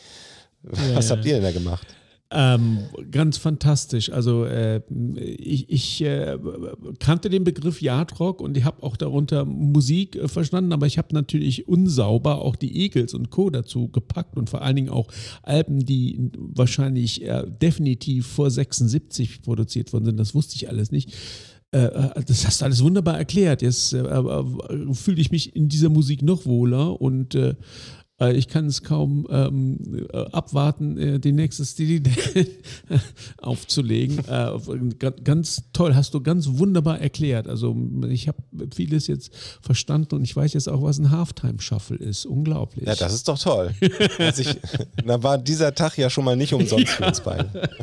[0.64, 1.86] was Ja, habt ihr denn da gemacht?
[2.34, 4.10] Ähm, ganz fantastisch.
[4.10, 4.82] Also äh,
[5.18, 6.38] ich, ich äh,
[7.00, 11.14] kannte den Begriff Yardrock und ich habe auch darunter Musik äh, verstanden, aber ich habe
[11.14, 13.50] natürlich unsauber auch die Eagles und Co.
[13.50, 15.08] dazu gepackt und vor allen Dingen auch
[15.44, 20.18] Alben, die wahrscheinlich äh, definitiv vor 76 produziert worden sind.
[20.18, 21.14] Das wusste ich alles nicht.
[21.72, 21.90] Äh,
[22.26, 23.62] das hast du alles wunderbar erklärt.
[23.62, 24.04] Jetzt äh,
[24.94, 27.38] fühle ich mich in dieser Musik noch wohler und
[28.30, 32.02] ich kann es kaum ähm, äh, abwarten, äh, die nächste Steely
[33.38, 34.20] aufzulegen.
[34.28, 37.48] Äh, ganz toll, hast du ganz wunderbar erklärt.
[37.48, 37.76] Also
[38.10, 38.38] ich habe
[38.74, 42.26] vieles jetzt verstanden und ich weiß jetzt auch, was ein Halftime-Shuffle ist.
[42.26, 42.88] Unglaublich.
[42.88, 43.74] Ja, das ist doch toll.
[44.38, 44.56] Ich,
[45.06, 47.70] da war dieser Tag ja schon mal nicht umsonst für uns beide.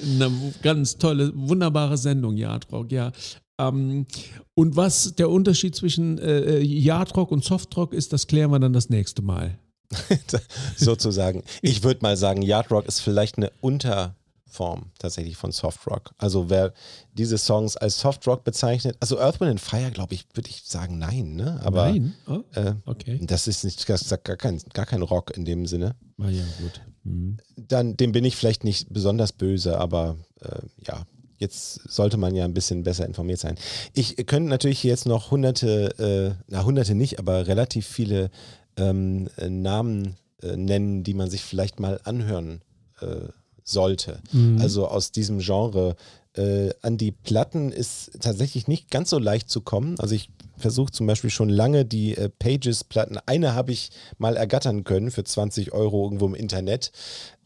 [0.00, 0.30] Eine
[0.62, 3.12] ganz tolle, wunderbare Sendung, Yardrock, ja.
[3.58, 4.06] Ähm,
[4.54, 8.90] und was der Unterschied zwischen äh, Yardrock und Softrock ist, das klären wir dann das
[8.90, 9.58] nächste Mal.
[10.76, 11.42] Sozusagen.
[11.62, 16.12] Ich würde mal sagen, Yardrock ist vielleicht eine Unterform tatsächlich von Softrock.
[16.18, 16.72] Also wer
[17.12, 21.36] diese Songs als Softrock bezeichnet, also Earth, Wind Fire, glaube ich, würde ich sagen, nein,
[21.36, 21.60] ne?
[21.62, 22.14] Aber nein?
[22.26, 23.20] Oh, äh, okay.
[23.22, 25.94] das ist nicht das sagt gar kein, gar kein Rock in dem Sinne.
[26.20, 26.80] Ah ja, gut.
[27.04, 27.38] Mhm.
[27.56, 31.04] Dann dem bin ich vielleicht nicht besonders böse, aber äh, ja,
[31.44, 33.56] jetzt sollte man ja ein bisschen besser informiert sein.
[33.92, 38.30] Ich könnte natürlich jetzt noch hunderte, äh, na hunderte nicht, aber relativ viele
[38.76, 42.62] ähm, Namen äh, nennen, die man sich vielleicht mal anhören
[43.00, 43.28] äh,
[43.62, 44.20] sollte.
[44.32, 44.60] Mhm.
[44.60, 45.96] Also aus diesem Genre.
[46.36, 49.94] Äh, an die Platten ist tatsächlich nicht ganz so leicht zu kommen.
[50.00, 53.18] Also ich versuche zum Beispiel schon lange die äh, Pages-Platten.
[53.26, 56.90] Eine habe ich mal ergattern können für 20 Euro irgendwo im Internet,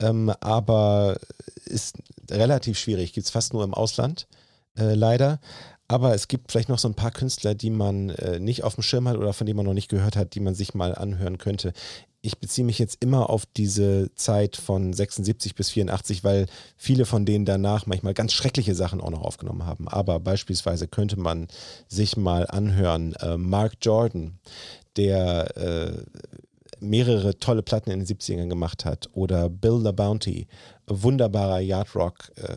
[0.00, 1.18] ähm, aber
[1.66, 1.98] ist
[2.30, 3.12] relativ schwierig.
[3.12, 4.26] Gibt es fast nur im Ausland,
[4.76, 5.40] äh, leider.
[5.90, 8.82] Aber es gibt vielleicht noch so ein paar Künstler, die man äh, nicht auf dem
[8.82, 11.38] Schirm hat oder von denen man noch nicht gehört hat, die man sich mal anhören
[11.38, 11.72] könnte.
[12.20, 17.24] Ich beziehe mich jetzt immer auf diese Zeit von 76 bis 84, weil viele von
[17.24, 19.88] denen danach manchmal ganz schreckliche Sachen auch noch aufgenommen haben.
[19.88, 21.48] Aber beispielsweise könnte man
[21.88, 24.38] sich mal anhören, äh, Mark Jordan,
[24.96, 26.02] der äh,
[26.80, 30.48] mehrere tolle Platten in den 70ern gemacht hat, oder Bill the Bounty,
[30.88, 32.54] wunderbarer Yardrock, äh,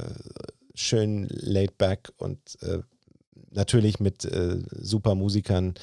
[0.74, 2.80] schön laid back und äh,
[3.52, 5.76] natürlich mit äh, super Musikern.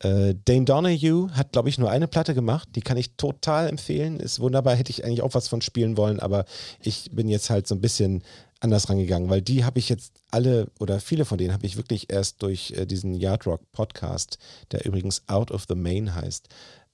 [0.00, 2.68] Äh, Dane Donahue hat, glaube ich, nur eine Platte gemacht.
[2.76, 4.20] Die kann ich total empfehlen.
[4.20, 4.76] Ist wunderbar.
[4.76, 6.44] Hätte ich eigentlich auch was von spielen wollen, aber
[6.80, 8.22] ich bin jetzt halt so ein bisschen
[8.60, 12.12] anders rangegangen, weil die habe ich jetzt alle oder viele von denen habe ich wirklich
[12.12, 14.38] erst durch äh, diesen Yardrock Podcast,
[14.72, 16.48] der übrigens Out of the Main heißt,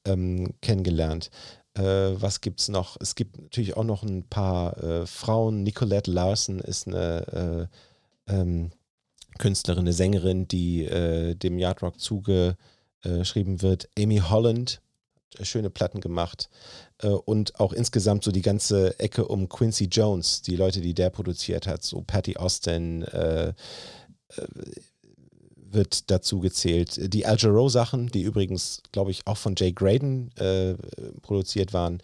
[0.05, 1.31] ähm, kennengelernt.
[1.75, 1.83] Äh,
[2.21, 2.97] was gibt es noch?
[3.01, 5.63] Es gibt natürlich auch noch ein paar äh, Frauen.
[5.63, 7.69] Nicolette Larson ist eine
[8.29, 8.71] äh, ähm,
[9.39, 13.89] Künstlerin, eine Sängerin, die äh, dem Yardrock zugeschrieben wird.
[13.99, 14.81] Amy Holland,
[15.39, 16.49] hat schöne Platten gemacht.
[16.99, 21.11] Äh, und auch insgesamt so die ganze Ecke um Quincy Jones, die Leute, die der
[21.11, 23.53] produziert hat, so Patty Austin äh,
[25.75, 27.13] wird dazu gezählt.
[27.13, 30.75] Die Al Sachen, die übrigens, glaube ich, auch von Jay Graydon äh,
[31.23, 32.01] produziert waren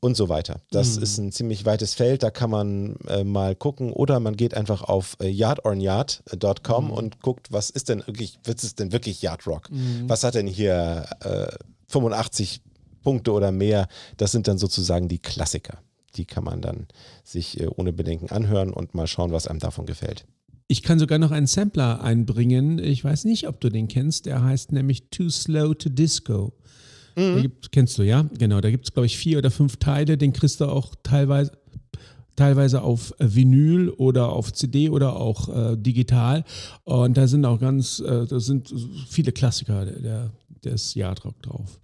[0.00, 0.60] und so weiter.
[0.70, 1.02] Das Mhm.
[1.02, 4.82] ist ein ziemlich weites Feld, da kann man äh, mal gucken oder man geht einfach
[4.82, 9.68] auf äh, yardornyard.com und guckt, was ist denn wirklich, was ist denn wirklich Yardrock?
[10.08, 11.46] Was hat denn hier äh,
[11.88, 12.62] 85
[13.02, 13.86] Punkte oder mehr?
[14.16, 15.78] Das sind dann sozusagen die Klassiker.
[16.16, 16.88] Die kann man dann
[17.24, 20.26] sich äh, ohne Bedenken anhören und mal schauen, was einem davon gefällt.
[20.68, 22.78] Ich kann sogar noch einen Sampler einbringen.
[22.78, 24.26] Ich weiß nicht, ob du den kennst.
[24.26, 26.52] Der heißt nämlich Too Slow to Disco.
[27.16, 27.42] Mhm.
[27.42, 28.26] Gibt, kennst du, ja?
[28.38, 28.60] Genau.
[28.60, 30.16] Da gibt es, glaube ich, vier oder fünf Teile.
[30.16, 31.52] Den kriegst du auch teilweise,
[32.36, 36.44] teilweise auf Vinyl oder auf CD oder auch äh, digital.
[36.84, 38.72] Und da sind auch ganz, äh, da sind
[39.08, 40.32] viele Klassiker der, der,
[40.64, 41.80] des Yardrock drauf.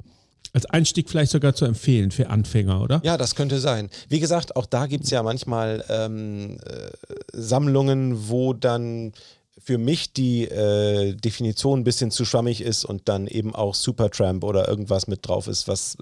[0.53, 3.01] Als Einstieg vielleicht sogar zu empfehlen für Anfänger, oder?
[3.05, 3.91] Ja, das könnte sein.
[4.09, 6.91] Wie gesagt, auch da gibt es ja manchmal ähm, äh,
[7.33, 9.13] Sammlungen, wo dann
[9.61, 14.45] für mich die äh, Definition ein bisschen zu schwammig ist und dann eben auch Supertramp
[14.45, 15.97] oder irgendwas mit drauf ist, was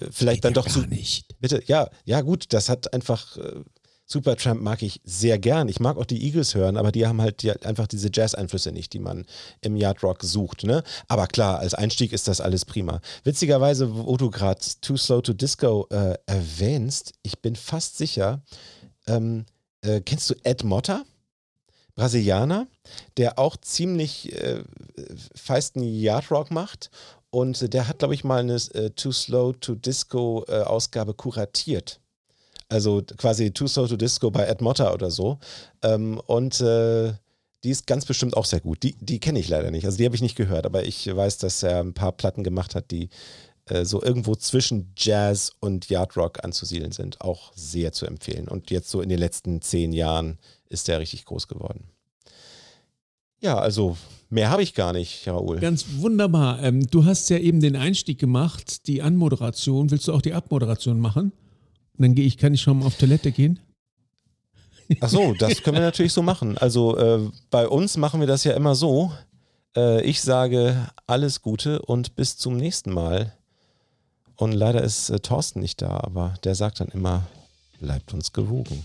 [0.00, 0.80] äh, vielleicht dann Ja, doch zu.
[0.80, 1.24] gar nicht.
[1.40, 3.36] Bitte, ja, ja, gut, das hat einfach.
[4.10, 5.68] Supertramp mag ich sehr gern.
[5.68, 8.94] Ich mag auch die Eagles hören, aber die haben halt die, einfach diese Jazz-Einflüsse nicht,
[8.94, 9.26] die man
[9.60, 10.64] im Yardrock sucht.
[10.64, 10.82] Ne?
[11.08, 13.02] Aber klar, als Einstieg ist das alles prima.
[13.24, 18.40] Witzigerweise, wo du gerade Too Slow to Disco äh, erwähnst, ich bin fast sicher,
[19.06, 19.44] ähm,
[19.82, 21.04] äh, kennst du Ed Motta?
[21.94, 22.68] Brasilianer,
[23.16, 24.62] der auch ziemlich äh,
[25.34, 26.90] feisten Yardrock macht.
[27.30, 32.00] Und der hat, glaube ich, mal eine äh, Too Slow to Disco äh, Ausgabe kuratiert.
[32.68, 35.38] Also quasi Too Slow to Disco bei Ed Motta oder so.
[35.82, 37.12] Ähm, und äh,
[37.64, 38.82] die ist ganz bestimmt auch sehr gut.
[38.82, 39.84] Die, die kenne ich leider nicht.
[39.84, 42.74] Also die habe ich nicht gehört, aber ich weiß, dass er ein paar Platten gemacht
[42.74, 43.08] hat, die
[43.66, 47.20] äh, so irgendwo zwischen Jazz und Yardrock anzusiedeln sind.
[47.20, 48.48] Auch sehr zu empfehlen.
[48.48, 50.38] Und jetzt so in den letzten zehn Jahren
[50.68, 51.84] ist der richtig groß geworden.
[53.40, 53.96] Ja, also
[54.30, 55.60] mehr habe ich gar nicht, Raoul.
[55.60, 56.62] Ganz wunderbar.
[56.62, 59.90] Ähm, du hast ja eben den Einstieg gemacht, die Anmoderation.
[59.90, 61.32] Willst du auch die Abmoderation machen?
[61.98, 63.58] Dann gehe ich, kann ich schon mal auf Toilette gehen?
[65.00, 66.56] Ach so, das können wir natürlich so machen.
[66.56, 69.12] Also äh, bei uns machen wir das ja immer so.
[69.76, 73.34] Äh, ich sage alles Gute und bis zum nächsten Mal.
[74.36, 77.26] Und leider ist äh, Thorsten nicht da, aber der sagt dann immer,
[77.80, 78.84] bleibt uns gewogen.